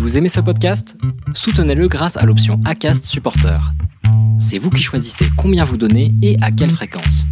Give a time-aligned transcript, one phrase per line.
[0.00, 0.96] Vous aimez ce podcast?
[1.34, 3.60] Soutenez-le grâce à l'option ACAST Supporter.
[4.40, 7.26] C'est vous qui choisissez combien vous donnez et à quelle fréquence.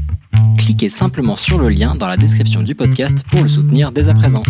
[0.58, 4.14] Cliquez simplement sur le lien dans la description du podcast pour le soutenir dès à
[4.14, 4.42] présent.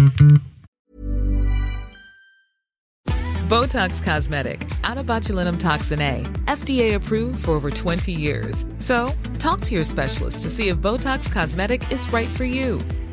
[3.48, 8.66] Botox Cosmetic, out of botulinum toxin A, FDA approved for over 20 years.
[8.80, 12.80] So, talk to your specialist to see if Botox Cosmetic is right for you.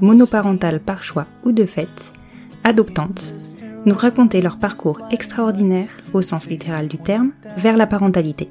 [0.00, 2.12] monoparentales par choix ou de fait,
[2.64, 3.34] adoptantes,
[3.86, 8.48] nous raconter leur parcours extraordinaire, au sens littéral du terme, vers la parentalité.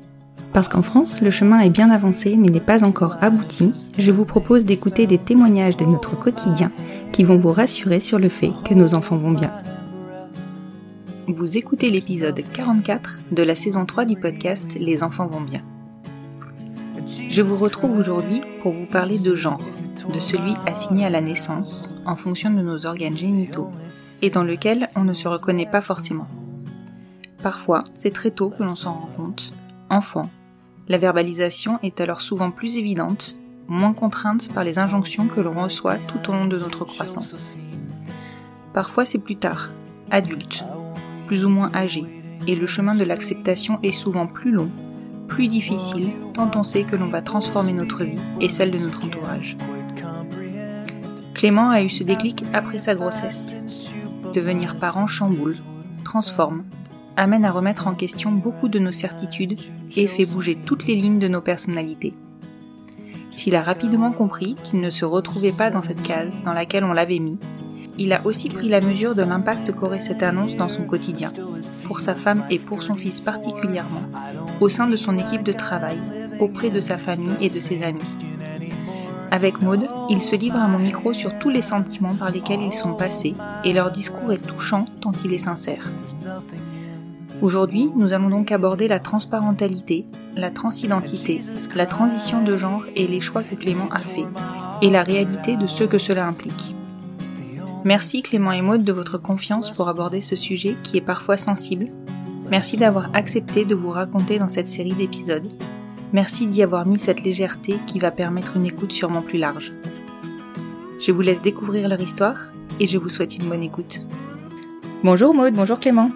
[0.53, 4.25] Parce qu'en France, le chemin est bien avancé mais n'est pas encore abouti, je vous
[4.25, 6.71] propose d'écouter des témoignages de notre quotidien
[7.11, 9.51] qui vont vous rassurer sur le fait que nos enfants vont bien.
[11.27, 15.61] Vous écoutez l'épisode 44 de la saison 3 du podcast Les enfants vont bien.
[17.07, 19.61] Je vous retrouve aujourd'hui pour vous parler de genre,
[20.13, 23.71] de celui assigné à la naissance en fonction de nos organes génitaux
[24.21, 26.27] et dans lequel on ne se reconnaît pas forcément.
[27.41, 29.53] Parfois, c'est très tôt que l'on s'en rend compte.
[29.89, 30.29] Enfant,
[30.89, 33.37] la verbalisation est alors souvent plus évidente,
[33.69, 37.47] moins contrainte par les injonctions que l'on reçoit tout au long de notre croissance.
[38.73, 39.71] Parfois, c'est plus tard,
[40.11, 40.65] adulte,
[41.25, 42.03] plus ou moins âgé,
[42.47, 44.69] et le chemin de l'acceptation est souvent plus long,
[45.27, 49.05] plus difficile, tant on sait que l'on va transformer notre vie et celle de notre
[49.05, 49.57] entourage.
[51.33, 53.51] Clément a eu ce déclic après sa grossesse.
[54.33, 55.55] Devenir parent chamboule,
[56.03, 56.63] transforme,
[57.15, 59.59] amène à remettre en question beaucoup de nos certitudes
[59.95, 62.13] et fait bouger toutes les lignes de nos personnalités.
[63.31, 66.93] S'il a rapidement compris qu'il ne se retrouvait pas dans cette case dans laquelle on
[66.93, 67.37] l'avait mis,
[67.99, 71.31] il a aussi pris la mesure de l'impact qu'aurait cette annonce dans son quotidien,
[71.87, 74.03] pour sa femme et pour son fils particulièrement,
[74.59, 75.97] au sein de son équipe de travail,
[76.39, 78.17] auprès de sa famille et de ses amis.
[79.31, 82.73] Avec Maud, il se livre à mon micro sur tous les sentiments par lesquels ils
[82.73, 85.89] sont passés et leur discours est touchant tant il est sincère.
[87.41, 90.05] Aujourd'hui, nous allons donc aborder la transparentalité,
[90.35, 91.41] la transidentité,
[91.75, 94.25] la transition de genre et les choix que Clément a faits,
[94.81, 96.73] et la réalité de ce que cela implique.
[97.87, 101.87] Merci Clément et Maud de votre confiance pour aborder ce sujet qui est parfois sensible.
[102.51, 105.49] Merci d'avoir accepté de vous raconter dans cette série d'épisodes.
[106.11, 109.71] Merci d'y avoir mis cette légèreté qui va permettre une écoute sûrement plus large.
[110.99, 112.47] Je vous laisse découvrir leur histoire
[112.81, 114.01] et je vous souhaite une bonne écoute.
[115.05, 116.09] Bonjour Maud, bonjour Clément.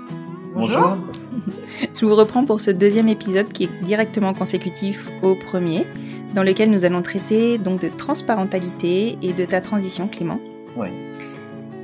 [0.53, 0.97] Bonjour.
[1.95, 5.87] Je vous reprends pour ce deuxième épisode qui est directement consécutif au premier,
[6.35, 10.41] dans lequel nous allons traiter donc de transparentalité et de ta transition Clément.
[10.75, 10.89] Oui.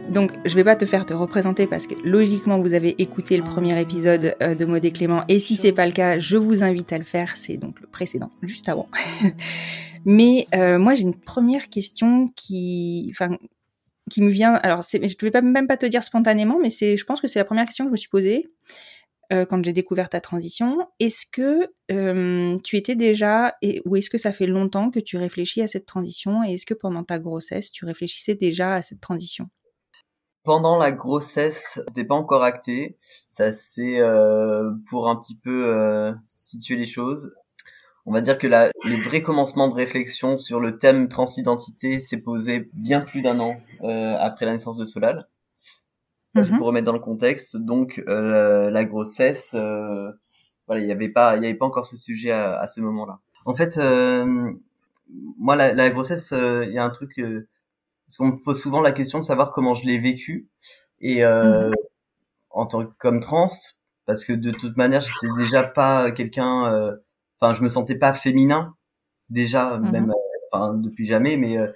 [0.09, 3.43] Donc, je vais pas te faire te représenter parce que logiquement vous avez écouté le
[3.43, 6.93] premier épisode euh, de et Clément et si c'est pas le cas, je vous invite
[6.93, 7.35] à le faire.
[7.35, 8.87] C'est donc le précédent, juste avant.
[10.05, 13.13] Mais euh, moi, j'ai une première question qui,
[14.17, 14.53] me vient.
[14.53, 17.39] Alors, je ne vais pas même pas te dire spontanément, mais je pense que c'est
[17.39, 18.49] la première question que je me suis posée
[19.33, 20.87] euh, quand j'ai découvert ta transition.
[21.01, 21.67] Est-ce que
[22.61, 26.41] tu étais déjà, ou est-ce que ça fait longtemps que tu réfléchis à cette transition,
[26.45, 29.49] et est-ce que pendant ta grossesse, tu réfléchissais déjà à cette transition?
[30.47, 32.97] Pendant la grossesse, c'était pas encore acté.
[33.27, 37.35] Ça c'est euh, pour un petit peu euh, situer les choses.
[38.05, 42.21] On va dire que la, le vrai commencement de réflexion sur le thème transidentité s'est
[42.21, 45.27] posé bien plus d'un an euh, après la naissance de Solal.
[46.41, 46.57] C'est Mhm.
[46.59, 47.57] pour remettre dans le contexte.
[47.57, 52.31] Donc la grossesse, voilà, il n'y avait pas, il y avait pas encore ce sujet
[52.31, 53.19] à, à ce moment-là.
[53.45, 53.77] En fait,
[55.37, 57.19] moi la, la grossesse, il y a un truc
[58.07, 60.49] parce qu'on me pose souvent la question de savoir comment je l'ai vécu
[61.01, 61.71] et euh,
[62.51, 63.47] en tant que comme trans,
[64.05, 66.95] parce que de toute manière j'étais déjà pas quelqu'un, euh,
[67.39, 68.75] enfin je me sentais pas féminin
[69.29, 69.91] déjà Mhm.
[69.91, 70.15] même, euh,
[70.51, 71.71] enfin depuis jamais, mais euh,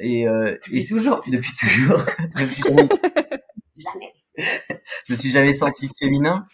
[0.00, 1.22] Et, euh, Depuis et toujours.
[1.28, 2.00] depuis toujours,
[2.36, 2.88] je me suis jamais,
[3.78, 4.14] Jamais.
[5.06, 6.46] je me suis jamais senti féminin,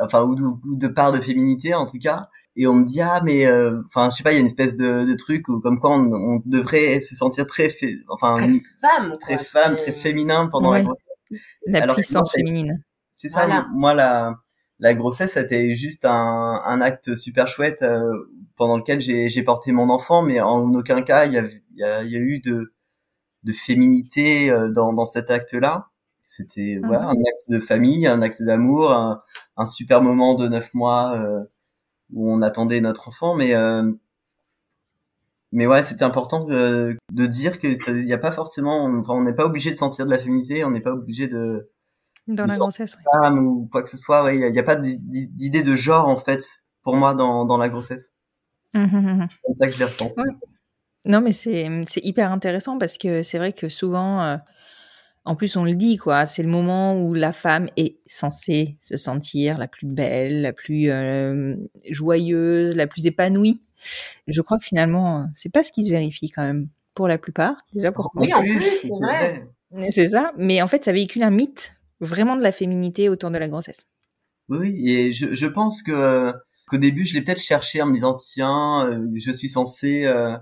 [0.00, 2.28] enfin ou de, ou de part de féminité en tout cas.
[2.56, 4.46] Et on me dit ah mais euh, enfin je sais pas il y a une
[4.46, 8.36] espèce de, de truc où comme quoi on, on devrait se sentir très fé- enfin
[8.36, 9.44] Très femme, très quoi.
[9.44, 11.06] femme, très féminin pendant la grossesse.
[11.66, 12.82] La Alors, puissance féminine.
[13.14, 13.66] C'est ça, Voilà.
[13.72, 14.36] moi la
[14.80, 19.72] la grossesse c'était juste un, un acte super chouette euh, pendant lequel j'ai j'ai porté
[19.72, 22.20] mon enfant, mais en aucun cas il y a il y a, il y a
[22.20, 22.72] eu de
[23.44, 25.88] de féminité euh, dans dans cet acte-là.
[26.24, 26.86] C'était Mhm.
[26.86, 29.22] voilà un acte de famille, un acte d'amour, un,
[29.56, 31.40] un super moment de neuf mois euh,
[32.12, 33.90] où on attendait notre enfant, mais euh,
[35.52, 37.66] mais ouais, c'était important de, de dire que
[37.98, 40.64] il n'y a pas forcément, enfin, on n'est pas obligé de sentir de la féminité,
[40.64, 41.70] on n'est pas obligé de
[42.28, 43.04] Dans la grossesse, oui.
[43.12, 44.22] femme ou quoi que ce soit.
[44.22, 46.44] Ouais, il y a, pas d'i- d'i- d'idée de genre en fait
[46.82, 48.14] pour moi dans dans la grossesse.
[48.74, 50.20] C'est comme ça que je l'ai ressenti.
[50.20, 50.28] Ouais.
[51.06, 54.36] Non, mais c'est c'est hyper intéressant parce que c'est vrai que souvent, euh,
[55.24, 58.96] en plus, on le dit, quoi, c'est le moment où la femme est censée se
[58.96, 61.56] sentir la plus belle, la plus euh,
[61.90, 63.62] joyeuse, la plus épanouie.
[64.26, 67.56] Je crois que finalement, c'est pas ce qui se vérifie quand même pour la plupart.
[67.74, 69.46] Déjà pour Oui, en plus, c'est c'est vrai.
[69.90, 73.38] C'est ça, mais en fait, ça véhicule un mythe vraiment de la féminité autour de
[73.38, 73.86] la grossesse.
[74.48, 76.32] Oui, oui, et je, je pense que
[76.66, 80.36] qu'au début, je l'ai peut-être cherché en me disant tiens, euh, je suis censé, euh,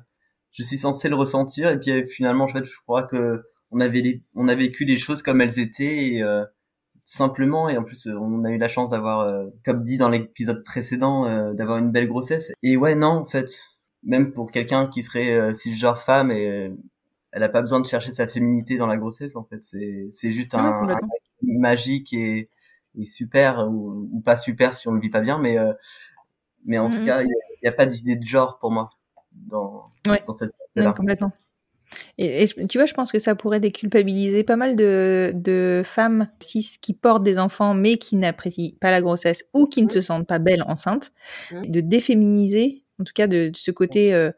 [0.52, 4.00] je suis censé le ressentir, et puis finalement, en fait, je crois que on avait
[4.00, 6.44] les, on a vécu les choses comme elles étaient, et euh,
[7.04, 10.08] simplement, et en plus, euh, on a eu la chance d'avoir, euh, comme dit dans
[10.08, 12.52] l'épisode précédent, euh, d'avoir une belle grossesse.
[12.62, 13.50] Et ouais, non, en fait,
[14.02, 16.70] même pour quelqu'un qui serait euh, cisgenre femme, et euh,
[17.32, 20.32] elle a pas besoin de chercher sa féminité dans la grossesse, en fait, c'est c'est
[20.32, 20.98] juste Ouais, un, un
[21.42, 22.48] magique et,
[22.98, 25.72] et super ou, ou pas super si on le vit pas bien mais euh,
[26.64, 27.28] mais en tout cas il
[27.62, 28.90] n'y a, pas d'idée de genre pour moi
[29.32, 30.22] dans Ouais.
[30.26, 30.52] dans cette
[30.96, 31.32] complètement.
[32.18, 36.76] Et, tu vois, je pense que ça pourrait déculpabiliser pas mal de, de femmes cis
[36.80, 40.26] qui portent des enfants mais qui n'apprécient pas la grossesse ou qui ne se sentent
[40.26, 41.12] pas belles enceintes,
[41.52, 41.70] Mhm.
[41.70, 44.30] de déféminiser, en tout cas de, de ce côté euh,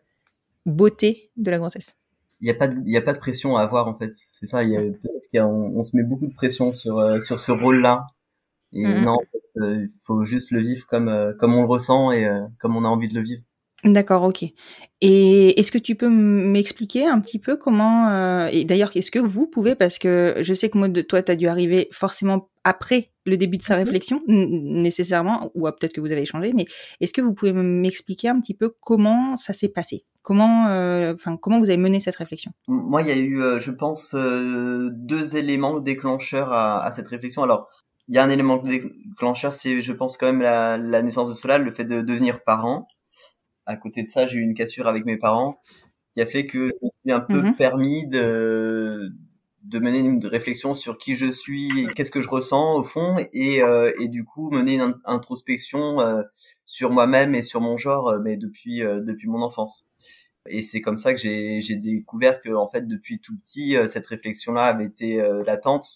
[0.67, 1.97] beauté de la grossesse.
[2.41, 4.11] il y a pas de, il y a pas de pression à avoir en fait
[4.14, 6.35] c'est ça il y a peut-être qu'il y a- on, on se met beaucoup de
[6.35, 8.06] pression sur euh, sur ce rôle là
[8.73, 9.05] et Mhm.
[9.05, 12.12] non en fait, euh, il faut juste le vivre comme euh, comme on le ressent
[12.12, 13.43] et euh, comme on a envie de le vivre
[13.85, 14.44] D'accord, ok.
[15.00, 19.19] Et est-ce que tu peux m'expliquer un petit peu comment, euh, et d'ailleurs, est-ce que
[19.19, 22.50] vous pouvez, parce que je sais que moi, de toi, tu as dû arriver forcément
[22.62, 23.85] après le début de sa Mhm.
[23.85, 26.67] réflexion, nécessairement, ou ah, peut-être que vous avez échangé, mais
[27.00, 30.05] est-ce que vous pouvez m'expliquer un petit peu comment ça s'est passé?
[30.23, 32.53] Comment, euh, enfin, comment vous avez mené cette réflexion?
[32.69, 37.43] Moi, il y a eu, euh, je pense, deux éléments déclencheurs à, à cette réflexion.
[37.43, 37.69] Alors,
[38.09, 41.35] il y a un élément déclencheur, c'est, je pense, quand même la, la naissance de
[41.35, 42.87] Solal, le fait de devenir parent.
[43.70, 45.61] À côté de ça, j'ai eu une cassure avec mes parents
[46.17, 47.55] qui a fait que je me suis un peu Mhm.
[47.56, 49.11] permis de
[49.62, 53.62] de mener une réflexion sur qui je suis, qu'est-ce que je ressens au fond, et,
[53.62, 56.22] euh, et du coup mener une in- introspection euh,
[56.67, 59.90] sur moi-même et sur mon genre, euh, mais depuis euh, depuis mon enfance.
[60.49, 63.88] Et c'est comme ça que j'ai j'ai découvert que en fait depuis tout petit euh,
[63.88, 65.87] cette réflexion là avait été euh, latente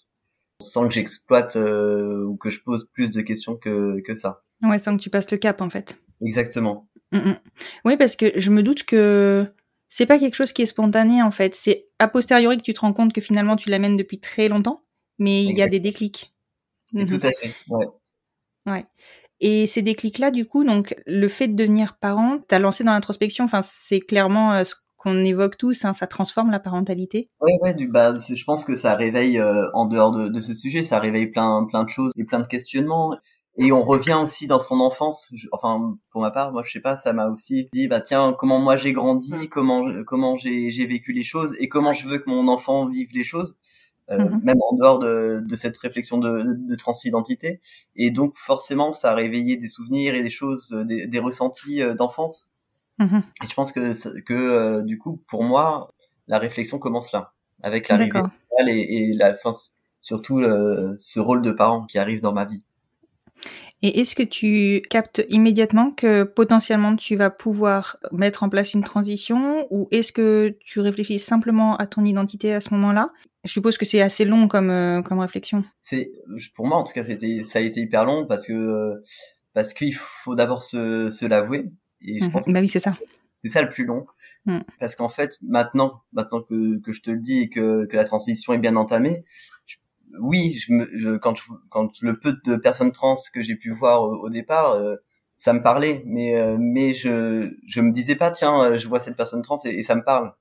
[0.61, 4.43] sans que j'exploite euh, ou que je pose plus de questions que que ça.
[4.61, 5.97] Ouais, sans que tu passes le cap, en fait.
[6.21, 6.87] Exactement.
[7.11, 7.39] Mm, mm.
[7.85, 9.47] Oui, parce que je me doute que
[9.89, 11.55] c'est pas quelque chose qui est spontané en fait.
[11.55, 14.83] C'est a posteriori que tu te rends compte que finalement tu l'amènes depuis très longtemps,
[15.19, 16.33] mais il y a des déclics.
[16.93, 17.05] Mhm.
[17.07, 17.53] tout à fait.
[17.69, 17.85] Ouais.
[18.65, 18.85] Ouais.
[19.41, 23.45] Et ces déclics-là, du coup, donc le fait de devenir parent, t'as lancé dans l'introspection.
[23.45, 25.83] Enfin, c'est clairement euh, ce qu'on évoque tous.
[25.85, 27.29] Hein, ça transforme la parentalité.
[27.41, 30.53] Ouais, ouais, du, bah, je pense que ça réveille, euh, en dehors de, de ce
[30.53, 33.17] sujet, ça réveille plein, plein de choses et plein de questionnements.
[33.57, 35.29] Et on revient aussi dans son enfance.
[35.33, 38.33] Je- enfin, pour ma part, moi, je sais pas, ça m'a aussi dit, bah tiens,
[38.37, 42.17] comment moi j'ai grandi, comment, comment j'ai, j'ai vécu les choses et comment je veux
[42.19, 43.55] que mon enfant vive les choses.
[44.11, 44.41] Euh, Mhm.
[44.43, 47.59] même en dehors de, de cette réflexion de, de transidentité.
[47.95, 51.81] Et donc, forcément, ça a réveillé des souvenirs et des choses, euh, des, des ressentis
[51.81, 52.51] euh, d'enfance.
[52.99, 53.23] Mhm.
[53.43, 55.89] Et je pense que, que euh, du coup, pour moi,
[56.27, 57.33] la réflexion commence là,
[57.63, 58.19] avec l'arrivée
[58.67, 59.51] et, et la fin,
[60.01, 62.63] surtout euh, ce rôle de parent qui arrive dans ma vie.
[63.81, 68.83] Et est-ce que tu captes immédiatement que potentiellement tu vas pouvoir mettre en place une
[68.83, 73.11] transition ou est-ce que tu réfléchis simplement à ton identité à ce moment-là?
[73.43, 75.63] Je suppose que c'est assez long comme, euh, comme réflexion.
[75.81, 76.11] C'est,
[76.55, 79.01] pour moi en tout cas, c'était, ça a été hyper long parce que
[79.53, 81.71] parce qu'il faut d'abord se, se l'avouer.
[82.01, 82.31] Et je Mhm.
[82.31, 82.97] pense que Bah oui, c'est ça.
[83.43, 84.05] c'est ça le plus long.
[84.45, 84.59] Mm.
[84.79, 88.03] Parce qu'en fait, maintenant, maintenant que, que je te le dis et que, que la
[88.03, 89.23] transition est bien entamée,
[89.65, 89.77] je-
[90.21, 93.71] oui, je me, je- quand, je, quand le peu de personnes trans que j'ai pu
[93.71, 94.95] voir au, au départ, euh,
[95.35, 98.99] ça me parlait, mais, euh, mais je, je me disais pas, tiens, euh, je vois
[98.99, 100.33] cette personne trans et, et ça me parle.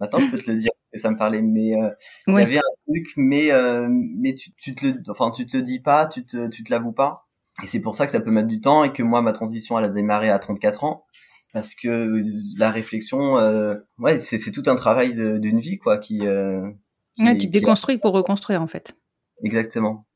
[0.00, 1.42] Maintenant, je peux te le dire et ça me parlait.
[1.42, 1.90] Mais euh,
[2.28, 2.42] il Ouais.
[2.42, 5.62] y avait un truc, mais euh, mais tu, tu te le, enfin tu te le
[5.62, 7.28] dis pas, tu te tu te l'avoues pas.
[7.62, 9.78] Et c'est pour ça que ça peut mettre du temps et que moi ma transition
[9.78, 11.04] elle a démarré à 34 ans
[11.52, 12.22] parce que
[12.56, 16.26] la réflexion, euh, ouais, c'est tout un travail d'une vie quoi qui.
[16.26, 16.70] Euh,
[17.16, 18.96] qui Ouais, tu te qui déconstruis pour reconstruire en fait.
[19.44, 20.06] Exactement.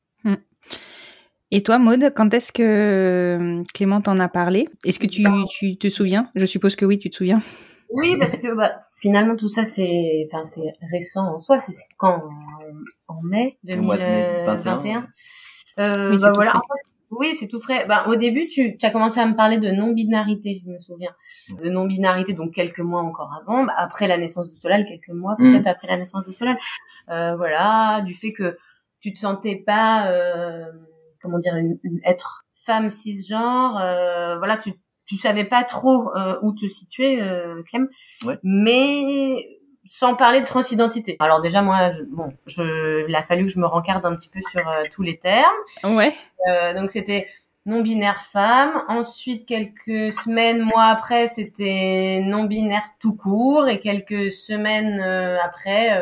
[1.51, 4.67] Et toi, Maude, quand est-ce que Clément t'en a parlé?
[4.83, 6.29] Est-ce que tu, tu te souviens?
[6.35, 7.41] Je suppose que oui, tu te souviens.
[7.91, 11.59] Oui, parce que bah, finalement tout ça c'est, enfin c'est récent en soi.
[11.59, 12.23] C'est quand?
[13.07, 15.07] En, mai Au mois de mai 2021.
[15.77, 16.49] Euh, Oui, c'est bah tout voilà.
[16.51, 16.57] frais.
[16.59, 17.85] En fait, oui, c'est tout frais.
[17.87, 21.11] Bah, au début, tu, tu as commencé à me parler de non-binarité, je me souviens.
[21.63, 25.35] De non-binarité, donc quelques mois encore avant, bah, après la naissance de Solal, quelques mois
[25.37, 25.51] Mm.
[25.51, 26.57] peut-être après la naissance de Solal.
[27.09, 28.57] Euh, voilà, du fait que
[29.01, 30.65] tu te sentais pas, euh,
[31.21, 33.79] comment dire, une, une- être femme cisgenre.
[33.81, 34.73] Euh, voilà, tu
[35.07, 37.87] tu savais pas trop euh, où te situer, euh, Clem.
[38.25, 38.39] Ouais.
[38.41, 39.35] Mais
[39.87, 41.15] sans parler de transidentité.
[41.19, 44.29] Alors déjà moi, je, bon, je, il a fallu que je me rencarde un petit
[44.29, 45.53] peu sur euh, tous les termes.
[45.83, 46.11] Ouais.
[46.49, 47.27] Euh, donc c'était
[47.67, 48.81] non-binaire femme.
[48.87, 53.67] Ensuite, quelques semaines, mois après, c'était non-binaire tout court.
[53.67, 56.01] Et quelques semaines euh, après,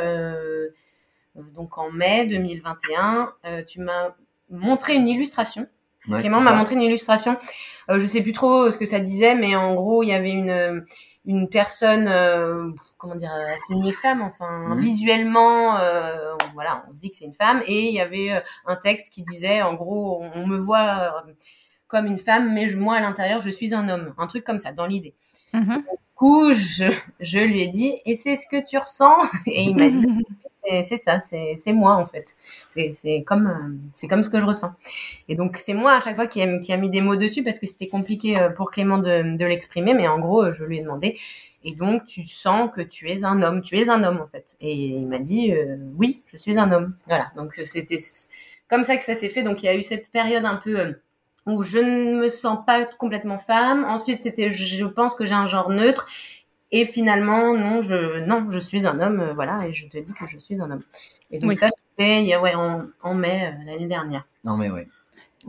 [1.36, 4.10] donc en mai 2021, euh, tu m'as
[4.50, 5.68] montré une illustration.
[6.10, 7.38] Ouais, Clément m'a montré une illustration.
[7.90, 10.32] Euh, je sais plus trop ce que ça disait, mais en gros, il y avait
[10.32, 10.86] une
[11.26, 14.80] une personne, euh, comment dire, assignée femme, enfin Mhm.
[14.82, 18.40] visuellement, euh, voilà, on se dit que c'est une femme, et il y avait euh,
[18.66, 21.32] un texte qui disait, en gros, on, on me voit euh,
[21.88, 24.60] comme une femme, mais je, moi à l'intérieur, je suis un homme, un truc comme
[24.60, 25.14] ça, dans l'idée.
[25.54, 25.78] Mhm.
[25.78, 29.16] Du coup, je, je lui ai dit, et c'est ce que tu ressens?
[29.48, 30.06] Et il m'a dit,
[30.66, 32.36] c'est ça, c'est moi en fait.
[32.70, 34.72] C'est comme euh, c'est comme ce que je ressens.
[35.28, 37.68] Et donc c'est moi à chaque fois qui a, mis des mots dessus parce que
[37.68, 41.18] c'était compliqué euh, pour Clément de, l'exprimer, mais en gros euh, je lui ai demandé.
[41.64, 44.56] Et donc tu sens que tu es un homme, tu es un homme en fait.
[44.62, 45.54] Et il m'a dit
[45.98, 46.96] oui, je suis un homme.
[47.08, 47.32] Voilà.
[47.36, 48.00] Donc c'était
[48.70, 49.44] comme ça que ça s'est fait.
[49.44, 50.96] Donc il y a eu cette période un peu
[51.46, 53.86] où je ne me sens pas complètement femme.
[53.86, 56.08] Ensuite c'était je pense que j'ai un genre neutre.
[56.76, 60.12] Et finalement, non, je, non, je suis un homme, euh, voilà, et je te dis
[60.12, 60.82] que je suis un homme.
[61.32, 61.56] Et donc Oui.
[61.56, 64.26] ça, c'était, il y a- ouais, en, en mai euh, l'année dernière.
[64.44, 64.88] Non mais ouais.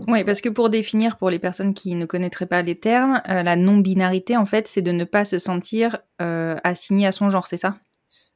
[0.07, 3.43] Oui, parce que pour définir, pour les personnes qui ne connaîtraient pas les termes, euh,
[3.43, 7.47] la non-binarité, en fait, c'est de ne pas se sentir euh, assigné à son genre,
[7.47, 7.76] c'est ça?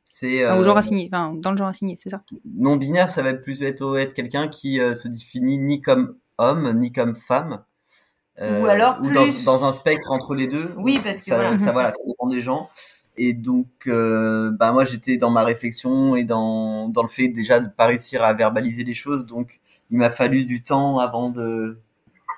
[0.05, 2.21] C'est Enfin, Au genre assigné, enfin, dans le genre assigné, c'est ça?
[2.57, 6.73] Non binaire, ça va plus être, être quelqu'un qui euh, se définit ni comme homme
[6.79, 7.63] ni comme femme.
[8.41, 10.73] Euh, Ou alors ou dans, plus- dans un spectre entre les deux.
[10.77, 11.59] Oui, parce que ça, voilà.
[11.59, 12.69] ça voilà, ça dépend des gens.
[13.17, 17.59] Et donc, euh, bah moi j'étais dans ma réflexion et dans dans le fait déjà
[17.59, 19.27] de pas réussir à verbaliser les choses.
[19.27, 19.59] Donc,
[19.91, 21.79] il m'a fallu du temps avant de.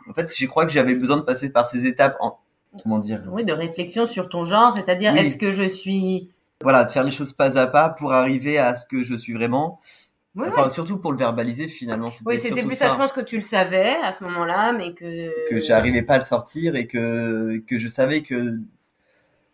[0.09, 2.17] En fait, je crois que j'avais besoin de passer par ces étapes.
[2.21, 2.39] En...
[2.83, 3.23] Comment dire?
[3.31, 5.19] Oui, de réflexion sur ton genre, c'est-à-dire Oui.
[5.21, 6.31] est-ce que je suis.
[6.63, 9.35] Voilà, de faire les choses pas à pas pour arriver à ce que je suis
[9.35, 9.81] vraiment.
[10.37, 10.71] Oui, Enfin, oui.
[10.71, 12.09] surtout pour le verbaliser finalement.
[12.25, 12.89] Oui, c'était plus ça.
[12.89, 15.49] Je pense que tu le savais à ce moment-là, mais que.
[15.51, 18.59] que j'arrivais pas à le sortir et que que je savais que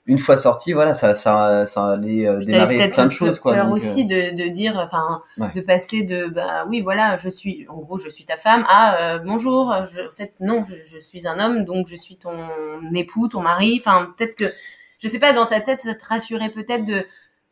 [0.09, 3.55] une fois sorti, voilà, ça ça ça allait euh, démarrer plein de choses quoi.
[3.55, 5.51] peur donc, aussi euh, de, de dire, enfin, Ouais.
[5.53, 9.15] de passer de, bah oui, voilà, je suis, en gros, je suis ta femme, à
[9.15, 12.39] euh, bonjour, je, en fait, non, je, je suis un homme, donc je suis ton
[12.95, 13.79] époux, ton mari.
[13.81, 14.45] Enfin, peut-être que,
[15.03, 17.05] je sais pas, dans ta tête, ça te rassurait peut-être de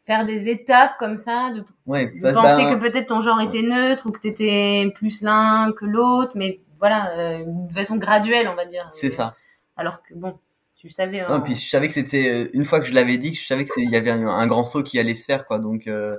[0.04, 3.40] faire des étapes comme ça, de, ouais, de bah, penser bah, que peut-être ton genre
[3.40, 8.48] était neutre ou que t'étais plus l'un que l'autre, mais voilà, euh, de façon graduelle,
[8.48, 8.86] on va dire.
[8.90, 9.34] c'est ça.
[9.76, 10.38] Alors que bon,
[10.76, 11.22] tu savais.
[11.22, 13.38] Non, hein, puis je savais que c'était euh, une fois que je l'avais dit, que
[13.38, 15.58] je savais que il y avait un, un grand saut qui allait se faire quoi.
[15.58, 16.18] Donc euh,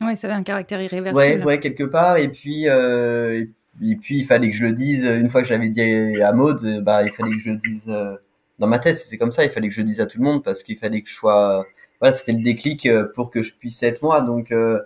[0.00, 1.44] Ouais, ça avait un caractère ouais, irréversible.
[1.44, 2.16] ouais, quelque part.
[2.16, 3.44] Et puis euh,
[3.82, 5.06] et, puis il fallait que je le dise.
[5.06, 5.82] Une fois que je l'avais dit
[6.22, 8.16] à Maud, euh, bah il fallait que je le dise euh,
[8.58, 8.96] dans ma tête.
[8.96, 9.44] C'est comme ça.
[9.44, 11.14] Il fallait que je le dise à tout le monde parce qu'il fallait que je
[11.14, 11.66] sois.
[12.00, 14.22] Voilà, c'était le déclic euh, pour que je puisse être moi.
[14.22, 14.80] Donc euh,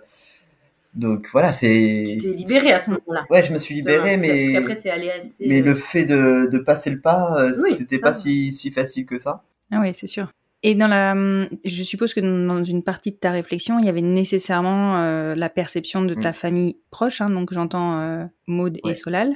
[0.93, 2.05] donc voilà, c'est.
[2.07, 3.25] Tu t'es libéré à ce moment-là.
[3.29, 5.45] Ouais, je me suis libéré, Parce mais qu'après, c'est allé assez.
[5.45, 9.05] mais euh, le fait de, de passer le pas, Oui, c'était pas si, si facile
[9.05, 9.43] que ça.
[9.71, 10.31] Ah oui, c'est sûr.
[10.63, 13.89] Et dans la, hum, je suppose que dans une partie de ta réflexion, il y
[13.89, 16.33] avait nécessairement euh, la perception de ta Mm.
[16.33, 18.95] famille proche, hein, donc j'entends euh, Maud et.
[18.95, 19.35] Solal,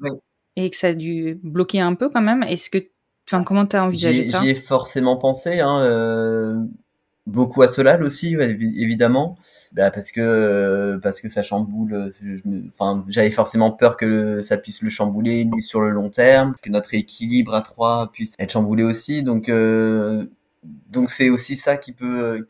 [0.00, 0.10] Ouais.
[0.56, 2.44] et que ça a dû bloquer un peu quand même.
[2.44, 2.78] Est-ce que,
[3.28, 4.40] enfin, comment t'as envisagé ça?
[4.42, 6.56] j'y ai forcément pensé, hein, euh,
[7.28, 9.38] beaucoup à Solal aussi, évidemment,
[9.72, 11.94] bah, parce que euh, parce que ça chamboule.
[11.94, 12.10] euh,
[12.70, 16.94] Enfin, j'avais forcément peur que ça puisse le chambouler sur le long terme, que notre
[16.94, 19.22] équilibre à trois puisse être chamboulé aussi.
[19.22, 20.26] Donc euh,
[20.90, 22.48] donc c'est aussi ça qui peut,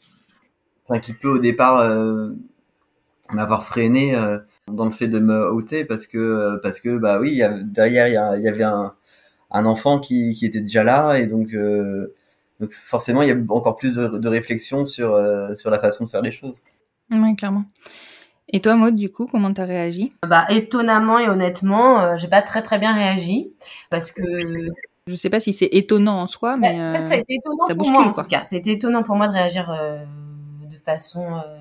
[0.89, 2.31] enfin, qui peut au départ euh,
[3.33, 4.39] m'avoir freiné euh,
[4.73, 8.41] dans le fait de me ôter parce que euh, parce que bah oui, derrière il
[8.41, 8.95] y, y avait un
[9.53, 12.15] un enfant qui, qui était déjà là et donc euh,
[12.61, 15.17] Donc forcément, il y a encore plus de, de réflexion sur
[15.55, 16.63] sur la façon de faire les choses.
[17.11, 17.65] Oui, clairement.
[18.51, 20.13] Et toi, Maud, du coup, comment t'as réagi?
[20.27, 23.53] Bah étonnamment et honnêtement, euh, j'ai pas très très bien réagi
[23.91, 24.23] parce que
[25.07, 27.67] je sais pas si c'est étonnant en soi, mais en fait, ça a été étonnant
[27.77, 28.45] pour moi en tout cas.
[28.45, 29.99] Ça a été étonnant pour moi de réagir euh,
[30.71, 31.59] de façon euh,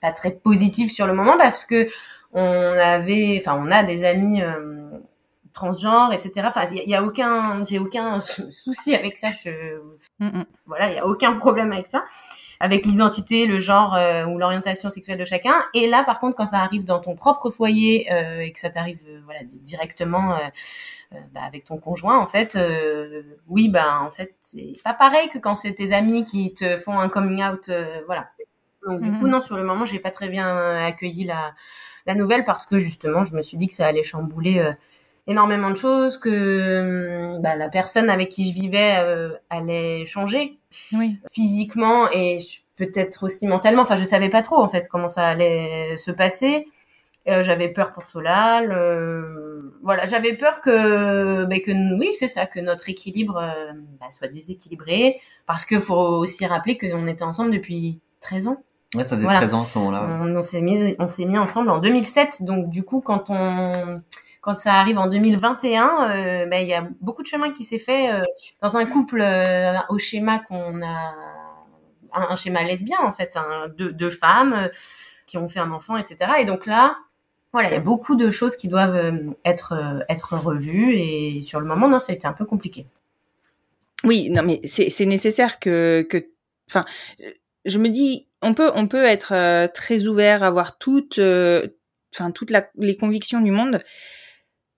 [0.00, 1.88] pas très positive sur le moment parce que
[2.32, 4.42] on avait, enfin, on a des amis
[5.52, 6.46] transgenres, etc.
[6.48, 9.30] Enfin, il y, a aucun, j'ai aucun souci avec ça.
[9.30, 9.50] Je,
[10.18, 10.44] mm, mm.
[10.66, 12.04] voilà, il y a aucun problème avec ça
[12.60, 15.54] avec l'identité, le genre euh, ou l'orientation sexuelle de chacun.
[15.74, 18.70] Et là, par contre, quand ça arrive dans ton propre foyer euh, et que ça
[18.70, 20.36] t'arrive euh, voilà directement
[21.32, 22.58] bah, avec ton conjoint, en fait,
[23.46, 26.98] oui, bah en fait, c'est pas pareil que quand c'est tes amis qui te font
[26.98, 27.70] un coming out,
[28.06, 28.28] voilà.
[28.86, 29.30] Donc du coup, mhm.
[29.30, 31.54] non, sur le moment, j'ai pas très bien accueilli la
[32.06, 34.72] la nouvelle parce que justement, je me suis dit que ça allait chambouler
[35.28, 38.96] énormément de choses, que bah, la personne avec qui je vivais
[39.50, 40.58] allait changer
[40.92, 41.18] oui.
[41.30, 42.38] physiquement et
[42.76, 43.82] peut-être aussi mentalement.
[43.82, 46.66] Enfin, je savais pas trop en fait comment ça allait se passer.
[47.28, 48.72] Euh, j'avais peur pour Solal.
[48.72, 54.06] Euh, voilà, j'avais peur que, ben, que oui, c'est ça, que notre équilibre euh, bah,
[54.10, 58.62] soit déséquilibré, parce qu'il faut aussi rappeler qu'on était ensemble depuis 13 ans.
[58.94, 60.20] Ouais, ça faisait 13 ans à ce moment-là.
[60.22, 64.00] On, on s'est mis, on s'est mis ensemble en 2007, donc du coup, quand on
[64.48, 67.78] quand ça arrive en 2021, euh, ben, il y a beaucoup de chemin qui s'est
[67.78, 68.22] fait euh,
[68.62, 71.14] dans un couple euh, au schéma qu'on a,
[72.14, 74.70] un, schéma lesbien en fait, hein, deux, femmes
[75.26, 76.32] qui ont fait un enfant, etc.
[76.38, 76.96] Et donc là,
[77.52, 79.74] voilà, il y a beaucoup de choses qui doivent être
[80.32, 82.86] revues et sur le moment, non, ça a été un peu compliqué.
[84.02, 86.08] Oui, non, mais c'est nécessaire que
[86.70, 86.86] enfin,
[87.66, 91.20] je me dis, on peut on peut être très ouvert, avoir toutes,
[92.34, 93.82] toutes les convictions du monde,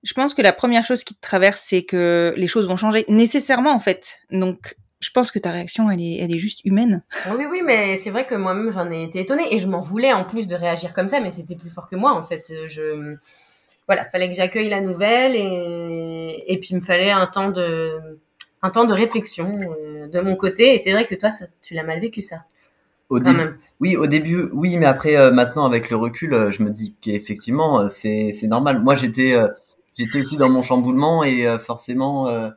[0.02, 3.04] je pense que la première chose qui te traverse, c'est que les choses vont changer
[3.08, 4.20] nécessairement en fait.
[4.30, 7.02] Donc, je pense que ta réaction, elle est, elle est juste humaine.
[7.30, 10.12] Oui, oui, mais c'est vrai que moi-même, j'en ai été étonnée et je m'en voulais
[10.12, 12.52] en plus de réagir comme ça, mais c'était plus fort que moi en fait.
[12.68, 13.16] Je,
[13.86, 18.18] voilà, fallait que j'accueille la nouvelle et, et puis il me fallait un temps de,
[18.62, 20.74] un temps de réflexion euh, de mon côté.
[20.74, 22.44] Et c'est vrai que toi, ça, tu l'as mal vécu ça.
[23.08, 26.62] Au début, oui, au début, oui, mais après, euh, maintenant, avec le recul, euh, je
[26.62, 28.80] me dis qu'effectivement, c'est, c'est normal.
[28.80, 29.34] Moi, j'étais,
[29.96, 32.50] j'étais aussi dans mon chamboulement et euh, forcément euh,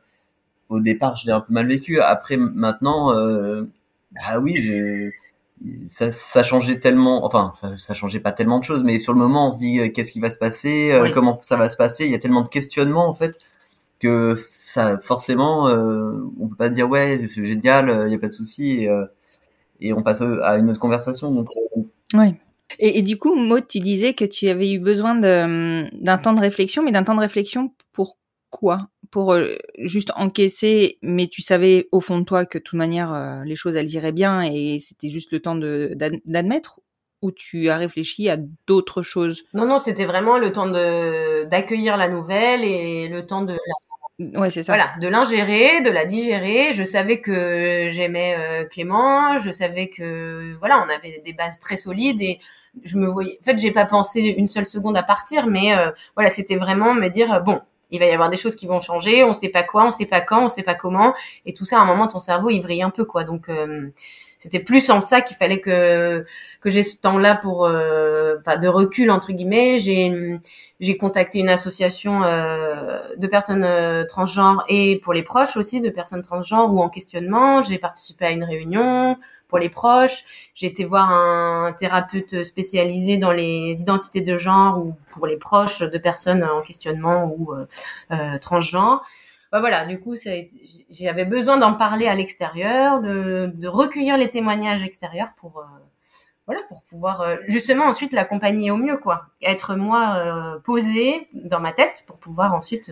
[0.68, 2.00] au départ je l'ai un peu mal vécu.
[2.00, 3.64] Après maintenant euh,
[4.12, 5.12] bah oui j'ai
[5.86, 9.18] ça, ça changeait tellement enfin ça, ça changeait pas tellement de choses mais sur le
[9.18, 12.04] moment on se dit qu'est-ce qui va se passer comment ça va se passer?
[12.04, 13.38] Il y a tellement de questionnements en fait
[14.00, 18.32] que ça forcément on peut pas dire ouais c'est génial il y a pas de
[18.32, 18.90] souci et,
[19.80, 21.30] et on passe à une autre conversation.
[21.32, 21.48] Donc
[22.14, 22.34] oui
[22.78, 26.82] et, du coup, Maud, tu disais que tu avais eu besoin d'un temps de réflexion,
[26.82, 28.18] mais d'un temps de réflexion pour
[28.50, 28.88] quoi?
[29.10, 33.12] Pour euh, juste encaisser, mais tu savais au fond de toi que de toute manière,
[33.12, 36.80] euh, les choses, elles iraient bien et c'était juste le temps d'admettre?
[37.22, 39.44] Ou tu as réfléchi à d'autres choses?
[39.54, 43.58] Non, non, c'était vraiment le temps d'accueillir la nouvelle et le temps de la
[44.20, 44.72] Ouais, c'est ça.
[44.72, 46.72] Voilà, de l'ingérer, de la digérer.
[46.72, 51.76] Je savais que j'aimais euh, Clément, je savais que voilà, on avait des bases très
[51.76, 52.38] solides et
[52.84, 53.38] je me voyais.
[53.40, 56.94] En fait, j'ai pas pensé une seule seconde à partir, mais euh, voilà, c'était vraiment
[56.94, 59.64] me dire bon, il va y avoir des choses qui vont changer, on sait pas
[59.64, 61.12] quoi, on sait pas quand, on sait pas comment,
[61.44, 63.24] et tout ça à un moment ton cerveau il vrille un peu quoi.
[63.24, 63.90] Donc euh,
[64.44, 66.26] c'était plus en ça qu'il fallait que
[66.60, 69.78] que j'ai ce temps-là pour euh, de recul entre guillemets.
[69.78, 70.38] J'ai
[70.80, 72.68] j'ai contacté une association euh,
[73.16, 77.62] de personnes euh, transgenres et pour les proches aussi de personnes transgenres ou en questionnement.
[77.62, 79.16] J'ai participé à une réunion
[79.48, 80.26] pour les proches.
[80.54, 85.80] J'ai été voir un thérapeute spécialisé dans les identités de genre ou pour les proches
[85.80, 87.54] de personnes en questionnement ou
[88.42, 89.02] transgenres
[89.54, 90.16] bah voilà, du coup,
[90.90, 95.78] j'avais besoin d'en parler à l'extérieur, de, recueillir les témoignages extérieurs pour, euh,
[96.46, 99.26] voilà, pour pouvoir euh, justement ensuite l'accompagner au mieux, quoi.
[99.40, 102.90] Être moi euh, posée dans ma tête pour pouvoir ensuite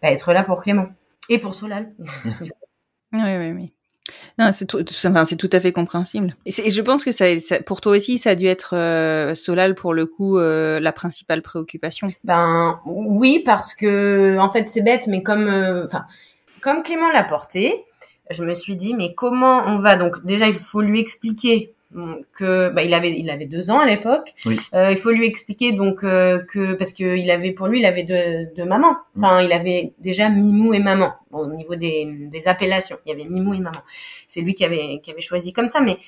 [0.00, 0.86] bah, être là pour Clément
[1.28, 1.92] et pour Solal.
[3.12, 3.72] oui, oui, oui.
[4.38, 6.34] Non, c'est tout, enfin, tout à fait compréhensible.
[6.46, 7.26] Et, je pense que ça,
[7.66, 11.42] pour toi aussi, ça a dû être euh, Solal pour le coup euh, la principale
[11.42, 12.08] préoccupation.
[12.24, 15.86] Ben oui, parce que en fait c'est bête, mais comme, euh,
[16.60, 17.84] comme Clément l'a porté,
[18.30, 19.96] je me suis dit mais comment on va?
[19.96, 21.74] Donc déjà il faut lui expliquer
[22.32, 24.34] que bah, il avait il avait deux ans à l'époque.
[24.74, 27.86] Euh, il faut lui expliquer donc euh, que parce que il avait pour lui il
[27.86, 28.96] avait deux, deux mamans.
[29.16, 31.12] Enfin il avait déjà Mimou et maman.
[31.30, 33.80] Bon, au niveau des, des appellations, il y avait Mimou et maman.
[34.26, 35.98] C'est lui qui avait qui avait choisi comme ça, mais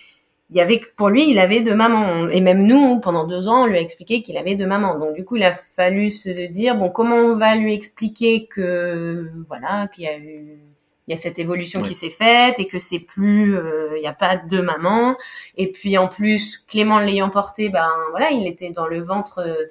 [0.51, 3.65] il y avait pour lui il avait deux mamans et même nous pendant deux ans
[3.65, 4.99] on lui a expliqué qu'il avait deux mamans.
[4.99, 9.31] Donc du coup il a fallu se dire bon comment on va lui expliquer que
[9.49, 10.59] voilà qu'il y a eu
[11.07, 11.89] il y a cette évolution Ouais.
[11.89, 15.17] qui s'est faite et que c'est plus, euh, il n'y a pas deux mamans.
[15.57, 19.67] Et puis en plus, Clément l'ayant porté, ben voilà, il était dans le ventre, euh,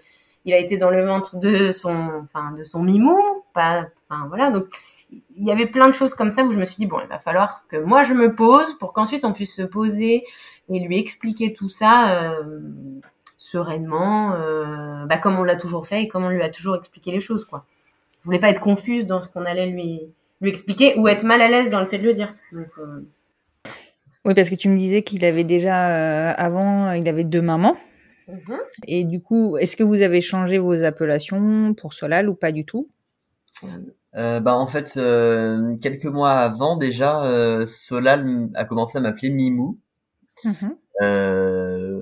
[0.45, 3.17] il a été dans le ventre de son, enfin de son mimou,
[3.53, 4.51] pas, enfin voilà.
[4.51, 4.65] Donc
[5.37, 7.07] il y avait plein de choses comme ça où je me suis dit bon, il
[7.07, 10.23] va falloir que moi je me pose pour qu'ensuite on puisse se poser
[10.69, 12.59] et lui expliquer tout ça euh,
[13.37, 17.11] sereinement, euh, bah, comme on l'a toujours fait et comme on lui a toujours expliqué
[17.11, 17.65] les choses quoi.
[18.21, 20.01] Je voulais pas être confuse dans ce qu'on allait lui
[20.43, 22.31] lui expliquer ou être mal à l'aise dans le fait de le dire.
[22.51, 23.01] Donc, euh,
[24.25, 27.77] Oui, parce que tu me disais qu'il avait déjà, euh, avant, il avait deux mamans.
[28.27, 28.59] mhm.
[28.87, 32.65] Et du coup, est-ce que vous avez changé vos appellations pour Solal ou pas du
[32.65, 32.89] tout?
[34.15, 39.29] Euh, bah en fait, euh, quelques mois avant déjà, euh, Solal a commencé à m'appeler
[39.29, 39.79] Mimou.
[41.01, 42.01] Euh,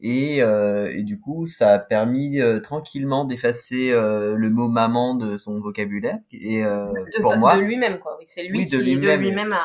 [0.00, 5.14] et, euh, et du coup, ça a permis euh, tranquillement d'effacer euh, le mot maman
[5.14, 6.18] de son vocabulaire.
[6.32, 8.16] Et euh, de, pour moi, de lui-même quoi.
[8.18, 9.52] Oui, c'est lui Oui, qui de lui-même.
[9.52, 9.60] a,